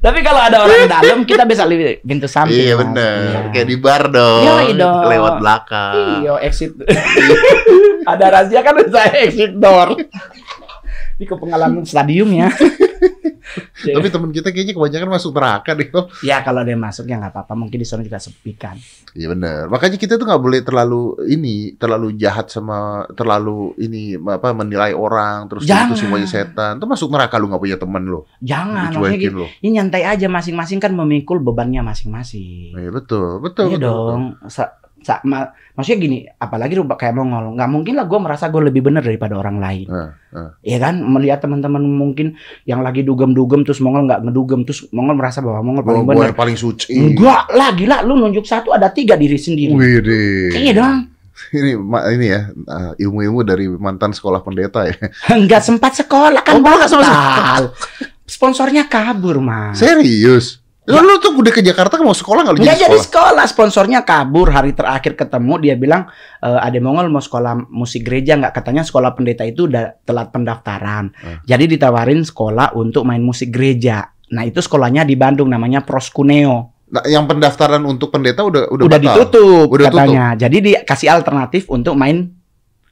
Tapi 0.01 0.19
kalau 0.21 0.41
ada 0.41 0.65
orang 0.65 0.85
dalam, 0.87 1.19
kita 1.25 1.49
bisa 1.49 1.65
lihat 1.65 2.05
pintu 2.05 2.29
samping. 2.29 2.57
Iya 2.57 2.75
Mas. 2.77 2.81
bener. 2.85 3.19
Iya. 3.19 3.41
Kayak 3.53 3.67
di 3.69 3.77
bar 3.81 4.03
dong. 4.13 4.43
Yoi 4.45 4.71
dong. 4.77 5.03
Lewat 5.09 5.35
belakang. 5.41 5.95
Iya, 6.23 6.33
exit. 6.45 6.73
ada 8.13 8.25
rahasia 8.29 8.61
kan 8.61 8.75
saya 8.93 9.13
exit 9.25 9.53
door. 9.57 9.97
Ini 11.19 11.25
ke 11.25 11.37
pengalaman 11.39 11.85
stadium 11.87 12.31
ya. 12.35 12.51
Tapi 13.85 14.09
teman 14.11 14.31
kita 14.35 14.51
kayaknya 14.51 14.75
kebanyakan 14.75 15.09
masuk 15.15 15.31
neraka 15.37 15.71
deh. 15.77 15.89
Om. 15.93 16.07
ya 16.25 16.41
kalau 16.43 16.65
dia 16.65 16.75
masuk 16.75 17.05
ya 17.07 17.21
nggak 17.21 17.33
apa-apa. 17.35 17.53
Mungkin 17.55 17.79
di 17.79 17.87
sana 17.87 18.03
juga 18.03 18.19
sepi 18.19 18.53
kan. 18.57 18.75
Iya 19.15 19.31
benar. 19.31 19.71
Makanya 19.71 19.97
kita 20.01 20.19
tuh 20.19 20.27
nggak 20.27 20.43
boleh 20.43 20.61
terlalu 20.65 21.03
ini, 21.31 21.77
terlalu 21.79 22.17
jahat 22.19 22.51
sama 22.51 23.07
terlalu 23.15 23.77
ini 23.79 24.19
apa 24.19 24.51
menilai 24.57 24.97
orang 24.97 25.47
terus 25.47 25.69
Jangan. 25.69 25.95
itu 25.95 25.95
semuanya 26.03 26.29
setan. 26.29 26.81
Itu 26.81 26.87
masuk 26.89 27.13
neraka 27.13 27.39
lu 27.39 27.47
nggak 27.53 27.63
punya 27.63 27.79
teman 27.79 28.03
lu. 28.09 28.21
Jangan. 28.43 28.91
Dicuekin 28.91 29.31
gitu. 29.31 29.39
lu. 29.45 29.47
Ini 29.63 29.69
nyantai 29.81 30.03
aja 30.03 30.27
masing-masing 30.27 30.79
kan 30.83 30.93
memikul 30.97 31.39
bebannya 31.39 31.85
masing-masing. 31.85 32.75
Iya 32.75 32.91
betul, 32.91 33.39
betul. 33.39 33.71
Iya 33.71 33.79
betul, 33.79 33.87
dong. 33.87 34.23
Sa- 35.05 35.21
ma- 35.23 35.47
maksudnya 35.73 36.01
gini, 36.01 36.19
apalagi 36.35 36.75
rubah 36.75 36.97
kayak 36.97 37.13
Mongol, 37.13 37.53
nggak 37.53 37.69
mungkin 37.69 37.95
lah 37.95 38.05
gue 38.05 38.17
merasa 38.17 38.49
gue 38.49 38.63
lebih 38.65 38.81
benar 38.81 39.05
daripada 39.05 39.37
orang 39.37 39.61
lain. 39.61 39.85
Heeh, 39.85 40.11
heeh. 40.33 40.51
Iya 40.65 40.79
kan, 40.81 40.95
melihat 40.99 41.39
teman-teman 41.39 41.85
mungkin 41.85 42.35
yang 42.65 42.81
lagi 42.81 43.05
dugem-dugem 43.05 43.63
terus 43.63 43.79
Mongol 43.79 44.09
nggak 44.09 44.25
ngedugem 44.25 44.65
terus 44.65 44.89
Mongol 44.89 45.15
merasa 45.15 45.39
bahwa 45.39 45.61
Mongol 45.61 45.85
paling 45.85 46.05
benar. 46.09 46.33
paling 46.33 46.57
suci. 46.57 46.97
Enggak 46.97 47.53
lah, 47.53 47.71
gila 47.71 48.01
lu 48.01 48.17
nunjuk 48.17 48.43
satu 48.43 48.73
ada 48.73 48.89
tiga 48.89 49.15
diri 49.15 49.37
sendiri. 49.37 49.71
Widih. 49.71 50.57
Iya 50.57 50.73
dong. 50.75 50.97
Ini 51.51 51.77
ini 52.15 52.27
ya 52.27 52.47
uh, 52.49 52.93
ilmu-ilmu 52.97 53.45
dari 53.45 53.69
mantan 53.69 54.11
sekolah 54.11 54.41
pendeta 54.41 54.89
ya. 54.89 54.97
Enggak 55.37 55.61
sempat 55.61 55.93
sekolah 55.93 56.41
Oh, 56.41 56.63
kan 56.63 56.89
sempat 56.89 57.05
batal. 57.05 57.63
Sponsornya 58.25 58.89
kabur, 58.89 59.37
Mas. 59.37 59.77
Serius? 59.77 60.64
Lu, 60.85 61.01
lu 61.01 61.17
tuh 61.17 61.33
udah 61.33 61.49
ke 61.49 61.65
Jakarta 61.65 61.97
mau 61.97 62.13
sekolah 62.13 62.45
nggak 62.45 62.55
lu 62.61 62.65
jadi 62.69 62.93
jadi 62.93 62.99
sekolah? 63.01 63.49
sponsornya 63.49 64.05
kabur. 64.05 64.53
Hari 64.53 64.77
terakhir 64.77 65.17
ketemu 65.17 65.57
dia 65.57 65.75
bilang, 65.81 66.13
e, 66.45 66.49
Ade 66.61 66.77
Mongol 66.77 67.09
mau 67.09 67.25
sekolah 67.25 67.57
musik 67.73 68.05
gereja 68.05 68.37
nggak? 68.37 68.53
Katanya 68.53 68.85
sekolah 68.85 69.17
pendeta 69.17 69.49
itu 69.49 69.65
udah 69.65 70.05
telat 70.05 70.29
pendaftaran. 70.29 71.09
Hmm. 71.17 71.41
Jadi 71.49 71.73
ditawarin 71.73 72.21
sekolah 72.21 72.77
untuk 72.77 73.09
main 73.09 73.25
musik 73.25 73.49
gereja. 73.49 74.13
Nah 74.37 74.45
itu 74.45 74.61
sekolahnya 74.61 75.09
di 75.09 75.17
Bandung 75.17 75.49
namanya 75.49 75.81
Proskuneo. 75.81 76.77
Nah, 76.93 77.01
yang 77.09 77.25
pendaftaran 77.25 77.81
untuk 77.89 78.13
pendeta 78.13 78.45
udah 78.45 78.69
udah, 78.69 78.85
Udah, 78.85 78.99
batal? 79.01 79.17
ditutup 79.25 79.67
Udah 79.73 79.89
katanya. 79.89 80.37
Jadi 80.37 80.57
dikasih 80.61 81.09
alternatif 81.09 81.65
untuk 81.73 81.97
main 81.97 82.29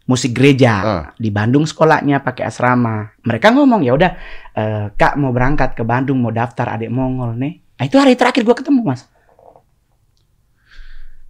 musik 0.03 0.35
gereja 0.35 0.73
Ah. 0.83 1.05
di 1.15 1.31
Bandung 1.31 1.69
sekolahnya 1.69 2.25
pakai 2.25 2.49
asrama. 2.49 3.15
Mereka 3.23 3.53
ngomong 3.55 3.85
ya 3.87 3.93
udah 3.95 4.11
eh, 4.57 4.87
Kak 4.97 5.15
mau 5.21 5.31
berangkat 5.31 5.77
ke 5.77 5.85
Bandung 5.85 6.19
mau 6.25 6.33
daftar 6.35 6.75
adik 6.75 6.89
Mongol 6.89 7.37
nih. 7.39 7.62
Nah, 7.83 7.91
itu 7.91 7.99
hari 7.99 8.15
terakhir 8.15 8.47
gua 8.47 8.55
ketemu 8.55 8.87
mas. 8.87 9.11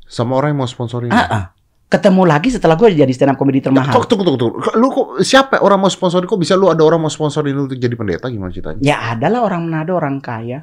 Sama 0.05 0.37
orang 0.37 0.53
yang 0.53 0.61
mau 0.61 0.69
sponsorin. 0.69 1.09
Ah, 1.09 1.25
ah. 1.25 1.45
Ketemu 1.89 2.29
lagi 2.29 2.53
setelah 2.53 2.77
gua 2.77 2.93
jadi 2.93 3.09
stand 3.09 3.33
up 3.33 3.41
comedy 3.41 3.65
termahal. 3.65 4.05
Tunggu 4.05 4.21
tunggu 4.21 4.37
tunggu. 4.37 4.61
Lu 4.77 4.93
kok 4.93 5.25
siapa 5.25 5.65
orang 5.65 5.81
mau 5.81 5.89
sponsorin? 5.89 6.29
Kok 6.29 6.37
bisa 6.37 6.53
lu 6.53 6.69
ada 6.69 6.85
orang 6.85 7.01
mau 7.01 7.09
sponsorin 7.09 7.57
lu 7.57 7.65
untuk 7.65 7.81
jadi 7.81 7.97
pendeta 7.97 8.29
gimana 8.29 8.53
ceritanya? 8.53 8.85
Ya 8.85 9.01
adalah 9.17 9.49
orang 9.49 9.65
Manado 9.65 9.97
orang 9.97 10.21
kaya. 10.21 10.61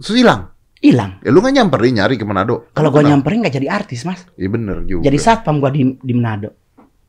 Terus 0.00 0.16
hilang. 0.16 0.48
Hilang. 0.80 1.20
Ya 1.20 1.28
lu 1.28 1.44
nggak 1.44 1.60
nyamperin 1.60 1.92
nyari 2.00 2.16
ke 2.16 2.24
Manado. 2.24 2.72
Kalau 2.72 2.88
kenal? 2.88 3.12
nyamperin 3.12 3.44
nggak 3.44 3.56
jadi 3.60 3.68
artis 3.68 4.08
mas. 4.08 4.24
Iya 4.40 4.48
bener 4.48 4.80
juga. 4.88 5.04
Jadi 5.04 5.18
satpam 5.20 5.60
gua 5.60 5.68
di, 5.68 5.92
di 6.00 6.12
Manado. 6.16 6.56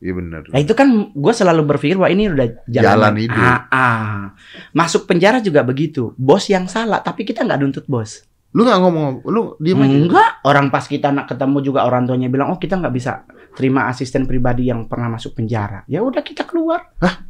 Iya 0.02 0.18
bener. 0.18 0.42
Nah 0.50 0.58
itu 0.58 0.74
kan 0.74 1.14
gue 1.14 1.32
selalu 1.32 1.62
berpikir 1.62 1.94
wah 1.94 2.10
ini 2.10 2.26
udah 2.26 2.66
jalan, 2.66 2.82
Jalan 2.90 3.14
hidup. 3.22 3.38
Ah, 3.38 3.62
ah. 3.70 4.18
Masuk 4.74 5.06
penjara 5.06 5.38
juga 5.38 5.62
begitu. 5.62 6.10
Bos 6.18 6.50
yang 6.50 6.66
salah 6.66 6.98
tapi 6.98 7.22
kita 7.22 7.46
nggak 7.46 7.58
nuntut 7.62 7.86
bos. 7.86 8.26
Lu 8.52 8.66
nggak 8.66 8.80
ngomong, 8.82 9.22
lu 9.30 9.54
diem 9.62 9.78
aja. 9.78 9.94
Enggak. 9.94 10.30
Orang 10.42 10.74
pas 10.74 10.84
kita 10.84 11.14
nak 11.14 11.30
ketemu 11.30 11.62
juga 11.62 11.86
orang 11.86 12.04
tuanya 12.10 12.26
bilang 12.26 12.50
oh 12.50 12.58
kita 12.58 12.82
nggak 12.82 12.94
bisa 12.98 13.22
terima 13.54 13.86
asisten 13.86 14.26
pribadi 14.26 14.66
yang 14.68 14.90
pernah 14.90 15.14
masuk 15.14 15.38
penjara. 15.38 15.86
Ya 15.86 16.02
udah 16.02 16.20
kita 16.20 16.50
keluar. 16.50 16.90
Hah? 16.98 17.22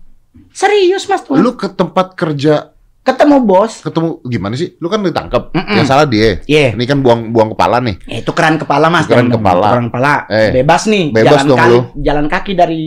Serius 0.49 1.05
mas 1.13 1.29
tuh. 1.29 1.37
Lu 1.37 1.53
ke 1.53 1.69
tempat 1.69 2.17
kerja 2.17 2.73
ketemu 3.03 3.37
bos. 3.43 3.83
ketemu 3.83 4.23
gimana 4.23 4.55
sih? 4.55 4.79
Lu 4.79 4.87
kan 4.87 5.03
ditangkap. 5.03 5.51
Mm-mm. 5.51 5.75
Yang 5.75 5.87
salah 5.87 6.07
dia. 6.07 6.39
Iya. 6.47 6.73
Ini 6.73 6.85
kan 6.85 6.99
buang 7.01 7.31
buang 7.31 7.51
kepala 7.53 7.83
nih. 7.83 7.97
Eh, 8.09 8.21
tukeran 8.23 8.57
kepala 8.57 8.87
mas. 8.87 9.07
Dong. 9.07 9.27
kepala. 9.29 9.67
Tukeran 9.69 9.87
kepala. 9.91 10.13
Eh, 10.27 10.51
Bebas 10.55 10.83
nih. 10.87 11.11
bebas 11.11 11.43
jalan 11.43 11.47
dong 11.47 11.59
kaki, 11.59 11.69
lu. 11.69 11.81
Jalan 11.99 12.27
kaki 12.27 12.53
dari 12.55 12.83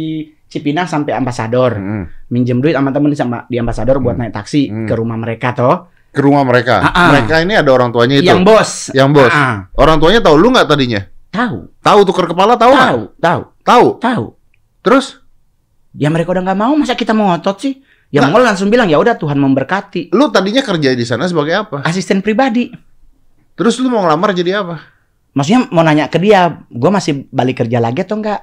Cipinang 0.45 0.88
sampai 0.88 1.12
Ambasador. 1.12 1.71
Mm. 1.75 2.04
Minjem 2.32 2.58
duit 2.60 2.71
sama 2.71 2.89
temen 2.89 3.12
sama 3.12 3.43
di 3.45 3.60
Ambasador 3.60 3.99
buat 3.99 4.15
Hmm. 4.15 4.23
naik 4.23 4.34
taksi 4.34 4.62
Hmm. 4.65 4.88
ke 4.88 4.93
rumah 4.93 5.17
mereka 5.17 5.51
toh. 5.51 5.91
Ke 6.10 6.23
rumah 6.23 6.47
mereka. 6.47 6.80
Ah, 6.80 6.88
ah. 6.88 7.10
Mereka 7.12 7.43
ini 7.43 7.54
ada 7.54 7.67
orang 7.69 7.91
tuanya 7.91 8.15
itu. 8.15 8.25
Yang 8.25 8.41
bos. 8.41 8.69
Yang 8.95 9.10
bos. 9.12 9.30
Ah, 9.30 9.36
ah. 9.36 9.56
Orang 9.75 9.99
tuanya 9.99 10.23
tahu 10.23 10.39
lu 10.39 10.47
nggak 10.49 10.65
tadinya? 10.65 11.01
tahu. 11.28 11.67
Tahu 11.84 11.99
tuker 12.08 12.25
kepala 12.25 12.56
tahu? 12.56 12.71
Tahu, 12.71 13.01
tahu, 13.19 13.41
Tahu. 13.60 13.88
tahu. 13.99 14.25
Terus 14.80 15.19
Ya 15.91 16.08
mereka 16.08 16.32
udah 16.32 16.43
nggak 16.43 16.60
mau, 16.60 16.71
masa 16.75 16.91
kita 16.91 17.12
mau 17.12 17.28
ngotot 17.28 17.56
sih? 17.58 17.80
Ya 18.15 18.23
Nah. 18.23 18.32
Mongol 18.32 18.47
langsung 18.47 18.71
bilang 18.71 18.88
ya 18.88 18.95
udah 18.95 19.19
Tuhan 19.19 19.36
memberkati. 19.36 20.15
lu 20.15 20.32
tadinya 20.32 20.63
kerja 20.63 20.95
di 20.95 21.04
sana 21.04 21.28
sebagai 21.28 21.51
apa? 21.51 21.84
Asisten 21.84 22.23
pribadi. 22.23 22.71
Terus 23.56 23.75
lu 23.84 23.91
mau 23.91 24.08
ngelamar 24.08 24.32
jadi 24.32 24.63
apa? 24.63 24.80
Maksudnya 25.36 25.67
mau 25.67 25.84
nanya 25.84 26.08
ke 26.08 26.15
dia, 26.15 26.63
gue 26.71 26.88
masih 26.88 27.28
balik 27.28 27.60
kerja 27.60 27.84
lagi 27.84 28.08
atau 28.08 28.15
enggak? 28.15 28.39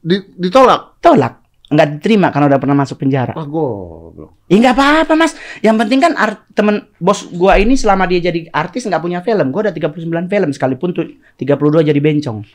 Di- 0.00 0.32
ditolak. 0.40 0.96
Tolak. 0.98 1.44
Enggak 1.68 2.00
diterima 2.00 2.32
karena 2.32 2.48
udah 2.48 2.60
pernah 2.60 2.76
masuk 2.78 2.96
penjara. 2.96 3.36
Wah, 3.36 3.44
goblok. 3.44 4.48
Ya 4.48 4.56
nggak 4.56 4.76
apa-apa 4.76 5.12
mas. 5.12 5.36
Yang 5.60 5.76
penting 5.84 6.00
kan 6.00 6.12
art, 6.16 6.48
temen 6.52 6.88
bos 6.96 7.28
gua 7.32 7.60
ini 7.60 7.76
selama 7.76 8.08
dia 8.08 8.20
jadi 8.22 8.48
artis 8.48 8.84
nggak 8.84 9.00
punya 9.00 9.20
film. 9.20 9.52
Gua 9.52 9.68
ada 9.68 9.76
39 9.76 10.00
film 10.24 10.48
sekalipun 10.52 10.92
tuh 10.92 11.04
32 11.36 11.84
jadi 11.84 12.00
bencong. 12.00 12.40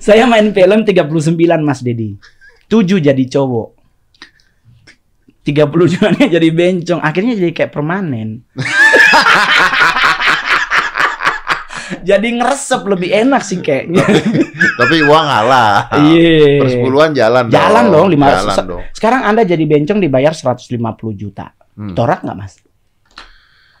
Saya 0.00 0.24
main 0.24 0.52
film 0.52 0.80
39 0.84 1.04
Mas 1.60 1.84
Dedi. 1.84 2.16
7 2.70 3.02
jadi 3.02 3.24
cowok. 3.26 3.68
30 5.42 5.92
jualnya 5.98 6.26
jadi 6.30 6.48
bencong. 6.54 7.00
Akhirnya 7.02 7.34
jadi 7.34 7.50
kayak 7.50 7.72
permanen. 7.74 8.46
jadi 12.08 12.28
ngeresep 12.38 12.82
lebih 12.86 13.10
enak 13.10 13.42
sih 13.42 13.58
kayaknya. 13.58 14.04
Tapi 14.80 14.96
uang 15.02 15.24
ngalah. 15.26 15.90
Iya. 16.06 16.62
Persepuluhan 16.62 17.10
jalan 17.12 17.42
dong. 17.50 17.54
Jalan 17.58 17.84
dong, 17.90 18.06
lima 18.08 18.26
Jalan 18.30 18.54
se- 18.54 18.66
dong. 18.68 18.82
Sekarang 18.94 19.26
Anda 19.26 19.42
jadi 19.42 19.64
bencong 19.66 19.98
dibayar 19.98 20.30
150 20.30 20.70
juta. 21.18 21.50
Hmm. 21.74 21.98
Torak 21.98 22.22
nggak 22.22 22.36
mas? 22.38 22.54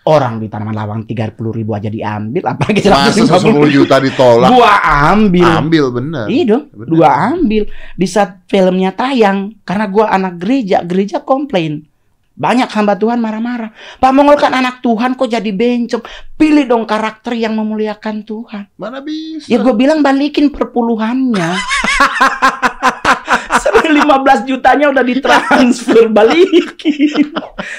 Orang 0.00 0.40
di 0.40 0.48
tanaman 0.48 0.72
lawang 0.72 1.00
30 1.04 1.36
ribu 1.36 1.76
aja 1.76 1.92
diambil, 1.92 2.40
apalagi 2.48 2.88
Masa 2.88 3.20
150 3.20 3.68
10 3.68 3.76
juta 3.76 4.00
ditolak? 4.00 4.48
Gua 4.48 4.72
ambil. 5.12 5.50
Ambil 5.60 5.84
bener. 5.92 6.24
Iya 6.32 6.44
dong, 6.56 6.64
Bener. 6.72 6.88
gua 6.88 7.08
ambil. 7.36 7.62
Di 8.00 8.06
saat 8.08 8.40
filmnya 8.48 8.96
tayang, 8.96 9.60
karena 9.68 9.84
gua 9.92 10.08
anak 10.08 10.40
gereja, 10.40 10.80
gereja 10.88 11.20
komplain. 11.20 11.84
Banyak 12.40 12.72
hamba 12.72 12.96
Tuhan 12.96 13.20
marah-marah. 13.20 13.76
Pak 14.00 14.12
Mongol 14.16 14.40
kan 14.40 14.56
anak 14.56 14.80
Tuhan 14.80 15.12
kok 15.20 15.28
jadi 15.28 15.52
bencong. 15.52 16.00
Pilih 16.40 16.64
dong 16.64 16.88
karakter 16.88 17.36
yang 17.36 17.52
memuliakan 17.52 18.24
Tuhan. 18.24 18.72
Mana 18.80 19.04
bisa? 19.04 19.44
Ya 19.44 19.60
gue 19.60 19.76
bilang 19.76 20.00
balikin 20.00 20.48
perpuluhannya. 20.48 21.50
Sampai 23.80 23.96
15 24.36 24.44
jutanya 24.46 24.86
udah 24.88 25.02
ditransfer 25.02 26.04
balikin. 26.16 27.32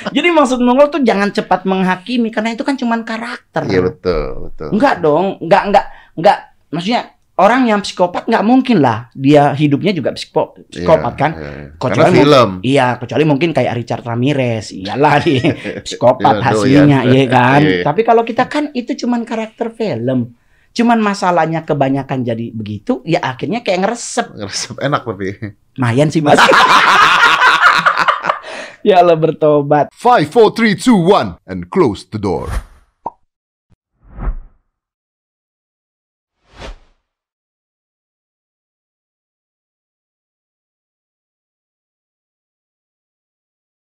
Jadi 0.09 0.27
maksud 0.29 0.59
Mongol 0.59 0.89
tuh 0.89 1.01
jangan 1.01 1.29
cepat 1.29 1.63
menghakimi 1.63 2.29
karena 2.29 2.51
itu 2.51 2.61
kan 2.61 2.73
cuman 2.73 3.01
karakter. 3.01 3.65
Iya 3.65 3.81
betul, 3.83 4.21
betul. 4.47 4.67
Enggak 4.73 4.95
dong, 4.99 5.37
enggak 5.39 5.63
enggak 5.67 5.85
enggak 6.11 6.37
maksudnya 6.67 7.01
orang 7.31 7.65
yang 7.65 7.81
psikopat 7.81 8.27
nggak 8.27 8.45
mungkin 8.45 8.77
lah 8.79 9.09
dia 9.11 9.49
hidupnya 9.51 9.89
juga 9.91 10.13
psiko, 10.13 10.53
psikopat 10.67 11.13
Iya, 11.15 11.19
kan. 11.19 11.31
iya, 11.33 11.49
iya. 11.49 11.65
Kecuali 11.73 11.97
Karena 12.05 12.19
film. 12.21 12.49
Iya, 12.61 12.87
kecuali 12.97 13.23
mungkin 13.25 13.49
kayak 13.51 13.73
Richard 13.75 14.03
Ramirez. 14.03 14.65
Iyalah 14.69 15.15
dia 15.25 15.43
psikopat 15.81 16.35
Iya, 16.35 16.43
hasilnya, 16.43 16.97
doyan. 17.01 17.11
iya 17.11 17.23
kan. 17.27 17.61
Iya. 17.63 17.81
Tapi 17.81 18.01
kalau 18.01 18.21
kita 18.21 18.45
kan 18.45 18.69
itu 18.71 18.93
cuman 18.95 19.21
karakter 19.23 19.73
film. 19.73 20.37
Cuman 20.71 21.03
masalahnya 21.03 21.67
kebanyakan 21.67 22.23
jadi 22.23 22.47
begitu, 22.55 23.03
ya 23.03 23.19
akhirnya 23.19 23.59
kayak 23.59 23.83
ngeresep. 23.83 24.31
Ngeresep 24.39 24.75
enak 24.79 25.03
tapi. 25.03 25.27
Mayan 25.75 26.07
sih 26.07 26.23
Mas. 26.23 26.39
ya 28.87 29.03
Allah 29.03 29.19
bertobat. 29.19 29.91
5, 29.91 30.31
4, 30.31 30.31
3, 30.31 30.79
2, 30.79 31.43
1, 31.43 31.51
and 31.51 31.67
close 31.67 32.07
the 32.07 32.19
door. 32.19 32.70